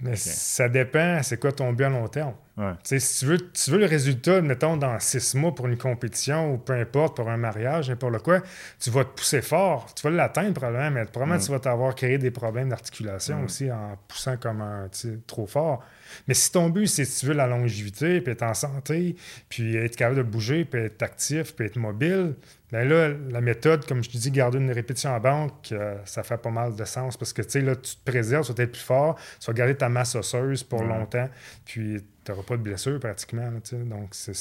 [0.00, 2.34] mais ça dépend, c'est quoi ton but à long terme?
[2.58, 2.72] Ouais.
[2.84, 6.56] Si tu veux, tu veux le résultat, mettons, dans six mois pour une compétition ou
[6.56, 8.40] peu importe, pour un mariage, n'importe quoi,
[8.80, 9.92] tu vas te pousser fort.
[9.94, 11.44] Tu vas l'atteindre probablement, mais probablement Mm.
[11.44, 13.44] tu vas t'avoir créé des problèmes d'articulation Mm.
[13.44, 15.84] aussi en poussant comme un, tu sais, trop fort.
[16.28, 19.16] Mais si ton but, c'est si tu veux la longévité, puis être en santé,
[19.50, 22.36] puis être capable de bouger, puis être actif, puis être mobile,
[22.72, 26.22] bien là, la méthode, comme je te dis, garder une répétition en banque, euh, ça
[26.22, 28.62] fait pas mal de sens parce que, tu sais, là, tu te préserves, tu vas
[28.64, 31.28] être plus fort, tu vas garder ta masse osseuse pour longtemps,
[31.66, 32.02] puis
[32.32, 33.50] n'auras pas de blessure pratiquement.
[33.50, 33.60] là.
[33.84, 34.34] Donc, assez-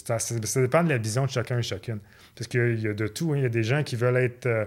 [0.45, 1.99] ça dépend de la vision de chacun et chacune.
[2.36, 3.33] Parce qu'il y a de tout.
[3.33, 3.38] hein.
[3.38, 4.65] Il y a des gens qui veulent être euh,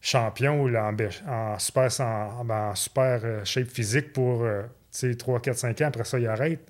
[0.00, 0.92] champions ou là,
[1.26, 4.68] en, super, en, en super euh, shape physique pour euh, tu
[5.10, 5.86] sais, 3, 4, 5 ans.
[5.86, 6.68] Après ça, ils arrêtent.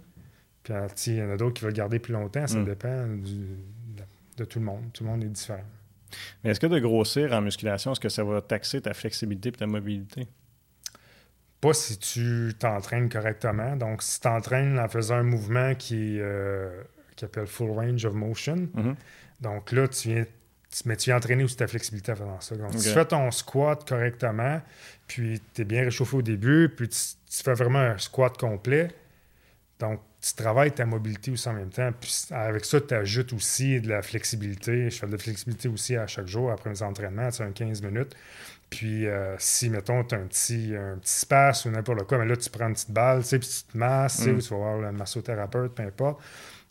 [0.63, 0.75] Puis
[1.09, 2.47] il y en a d'autres qui veulent garder plus longtemps.
[2.47, 2.65] Ça Mm.
[2.65, 3.59] dépend du-
[4.39, 4.85] de tout le monde.
[4.93, 5.63] Tout le monde est différent.
[6.43, 9.53] Mais est-ce que de grossir en musculation, est-ce que ça va taxer ta flexibilité et
[9.53, 10.27] ta mobilité?
[11.69, 13.77] Pas si tu t'entraînes correctement.
[13.77, 16.83] Donc, si tu t'entraînes en faisant un mouvement qui, euh,
[17.17, 18.95] qui appelle full range of motion, Mhm.
[19.41, 22.57] donc là, tu viens, tu, mais tu viens entraîner aussi ta flexibilité en faisant ça.
[22.57, 22.81] Donc, Ok.
[22.83, 24.61] tu fais ton squat correctement,
[25.07, 26.99] puis tu es bien réchauffé au début, puis tu,
[27.31, 28.89] tu fais vraiment un squat complet.
[29.81, 31.91] Donc, tu travailles ta mobilité aussi en même temps.
[32.01, 34.89] Puis avec ça, tu ajoutes aussi de la flexibilité.
[34.89, 37.83] Je fais de la flexibilité aussi à chaque jour après mes entraînements, c'est un 15
[37.83, 38.15] minutes.
[38.77, 42.27] Puis euh, si, mettons, tu as un petit, un petit space ou n'importe quoi, mais
[42.27, 44.37] là, tu prends une petite balle, tu sais, puis tu te masses, tu sais, Mm.
[44.37, 46.21] ou tu vas voir le massothérapeute, peu importe.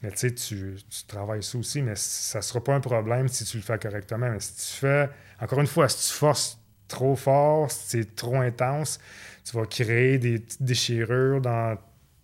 [0.02, 3.28] Mais tu sais, tu, tu travailles ça aussi, mais ça ne sera pas un problème
[3.30, 4.30] si tu le fais correctement.
[4.30, 8.36] Mais si tu fais, encore une fois, si tu forces trop fort, si c'est trop
[8.42, 9.00] intense,
[9.46, 11.78] tu vas créer des petites déchirures dans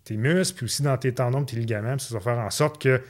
[0.04, 2.80] tes muscles, puis aussi dans tes tendons, tes ligaments, puis ça va faire en sorte
[2.82, 3.00] que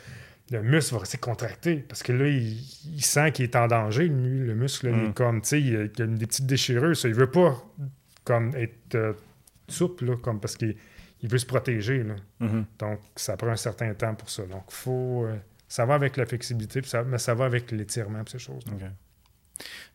[0.50, 1.76] le muscle va rester contracté.
[1.88, 2.58] Parce que là, il,
[2.94, 4.88] il sent qu'il est en danger, lui, le muscle.
[4.88, 5.10] là, il Mm.
[5.10, 6.96] est comme, tu sais, il, a- il a des petites déchirures.
[6.96, 7.56] Ça, il veut pas
[8.24, 9.12] comme être euh,
[9.68, 10.76] souple, là, comme parce qu'il
[11.22, 12.02] il veut se protéger.
[12.02, 12.14] là.
[12.40, 12.64] Mhm.
[12.78, 14.42] Donc, ça prend un certain temps pour ça.
[14.44, 15.24] Donc, faut.
[15.26, 15.36] euh,
[15.68, 18.64] ça va avec la flexibilité, puis ça, mais ça va avec l'étirement, puis ces choses.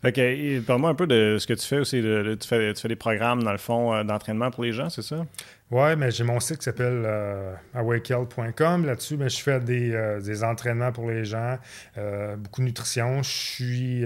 [0.01, 2.01] Fait que, parle-moi un peu de ce que tu fais aussi.
[2.01, 5.26] tu, fais, des programmes, dans le fond, euh, d'entraînement pour les gens, c'est ça?
[5.72, 8.86] Ouais, mais j'ai mon site qui s'appelle euh, awakehealth.com.
[8.86, 11.57] Là-dessus, ben, je fais des, euh, des entraînements pour les gens,
[11.97, 13.24] euh, beaucoup de nutrition.
[13.24, 14.05] Je suis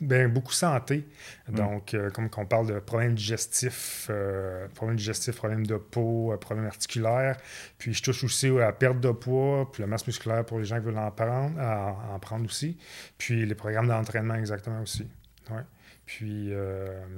[0.00, 1.06] ben, beaucoup santé.
[1.48, 1.54] Mm.
[1.54, 6.36] Donc, euh, comme qu'on parle de problèmes digestifs, euh, problèmes digestifs, problèmes de peau, euh,
[6.36, 7.36] problèmes articulaires.
[7.78, 10.64] Puis, je touche aussi à la perte de poids, puis la masse musculaire pour les
[10.64, 12.76] gens qui veulent en prendre, en prendre aussi.
[13.18, 15.08] Puis, les programmes d'entraînement exactement aussi.
[15.50, 15.62] Ouais.
[16.06, 16.52] Puis,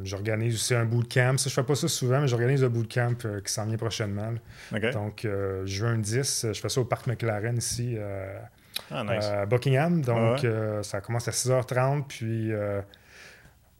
[0.05, 1.39] j'organise aussi un bootcamp.
[1.39, 4.33] Ça, je fais pas ça souvent, mais j'organise un bootcamp qui s'en vient prochainement.
[4.33, 4.79] là.
[4.79, 4.93] OK.
[4.93, 5.27] Donc,
[5.65, 7.97] juin 10, je fais ça au Parc McLaren ici
[8.91, 9.25] Ah, nice.
[9.27, 10.01] à Buckingham.
[10.03, 10.47] Donc, Ouais.
[10.49, 12.05] euh, ça commence à 6h30.
[12.09, 12.81] Puis, euh,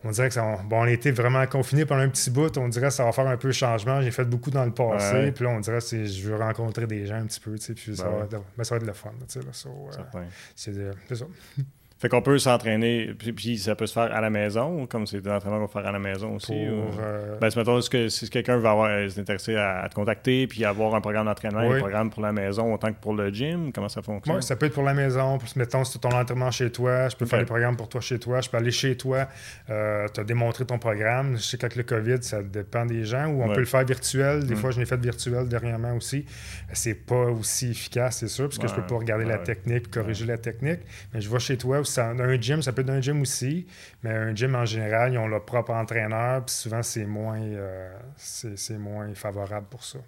[0.05, 2.57] on dirait que ça, bon, on a été vraiment confinés pendant un petit bout.
[2.59, 4.01] On dirait que ça va faire un peu changement.
[4.03, 5.15] J'ai fait beaucoup dans le passé.
[5.15, 5.33] Ouais.
[5.33, 7.53] Puis là, on dirait que je veux rencontrer des gens un petit peu.
[7.57, 8.25] tu sais, Puis ça, Ben va ouais.
[8.25, 9.13] être, mais ça va être le fun.
[9.21, 10.25] tu sais, là, so, euh, Certain.
[10.57, 11.25] c'est de- c'est ça.
[12.03, 15.21] Fait qu'on peut s'entraîner, puis, puis ça peut se faire à la maison, comme c'est
[15.21, 16.49] des entraînements qu'on peut faire à la maison aussi.
[16.49, 19.89] Pour, ou- euh, Ben, c'est mettons, que si quelqu'un veut avoir, est intéressé à, à
[19.89, 21.77] te contacter puis avoir un programme d'entraînement, Oui.
[21.77, 24.35] un programme pour la maison autant que pour le gym, comment ça fonctionne?
[24.35, 25.39] Ouais, ça peut être pour la maison.
[25.39, 28.01] Puis, mettons, si tu ton entraînement chez toi, je peux faire des programmes pour toi
[28.01, 28.41] chez toi.
[28.41, 29.29] Je peux aller chez toi,
[29.71, 31.37] euh, te démontrer ton programme.
[31.37, 33.27] Je sais qu'avec le COVID, ça dépend des gens.
[33.29, 33.55] Ou on Ouais.
[33.55, 34.45] peut le faire virtuel.
[34.45, 34.59] Des Mm.
[34.59, 36.27] fois, je l'ai fait virtuel dernièrement aussi.
[36.73, 38.87] C'est pas aussi efficace, c'est sûr, parce que je peux Ouais.
[38.89, 39.45] pas regarder la Ouais.
[39.45, 40.81] technique, corriger la technique.
[41.15, 41.79] Mais je vais chez toi.
[41.79, 43.67] ou ça- un gym, ça peut être un gym aussi.
[44.03, 46.45] Mais un gym, en général, ils ont leur propre entraîneur.
[46.45, 49.99] Puis souvent, c'est moins, euh, c'est c'est moins favorable pour ça.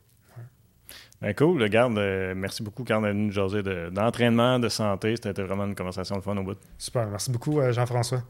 [1.23, 5.15] Ben cool, regarde, euh, merci beaucoup, Carl, d'être venu nous jaser de- d'entraînement, de santé.
[5.17, 6.59] C'était vraiment une conversation de fun au bout.
[6.77, 7.07] Super.
[7.07, 8.23] Merci beaucoup, euh, Jean-François.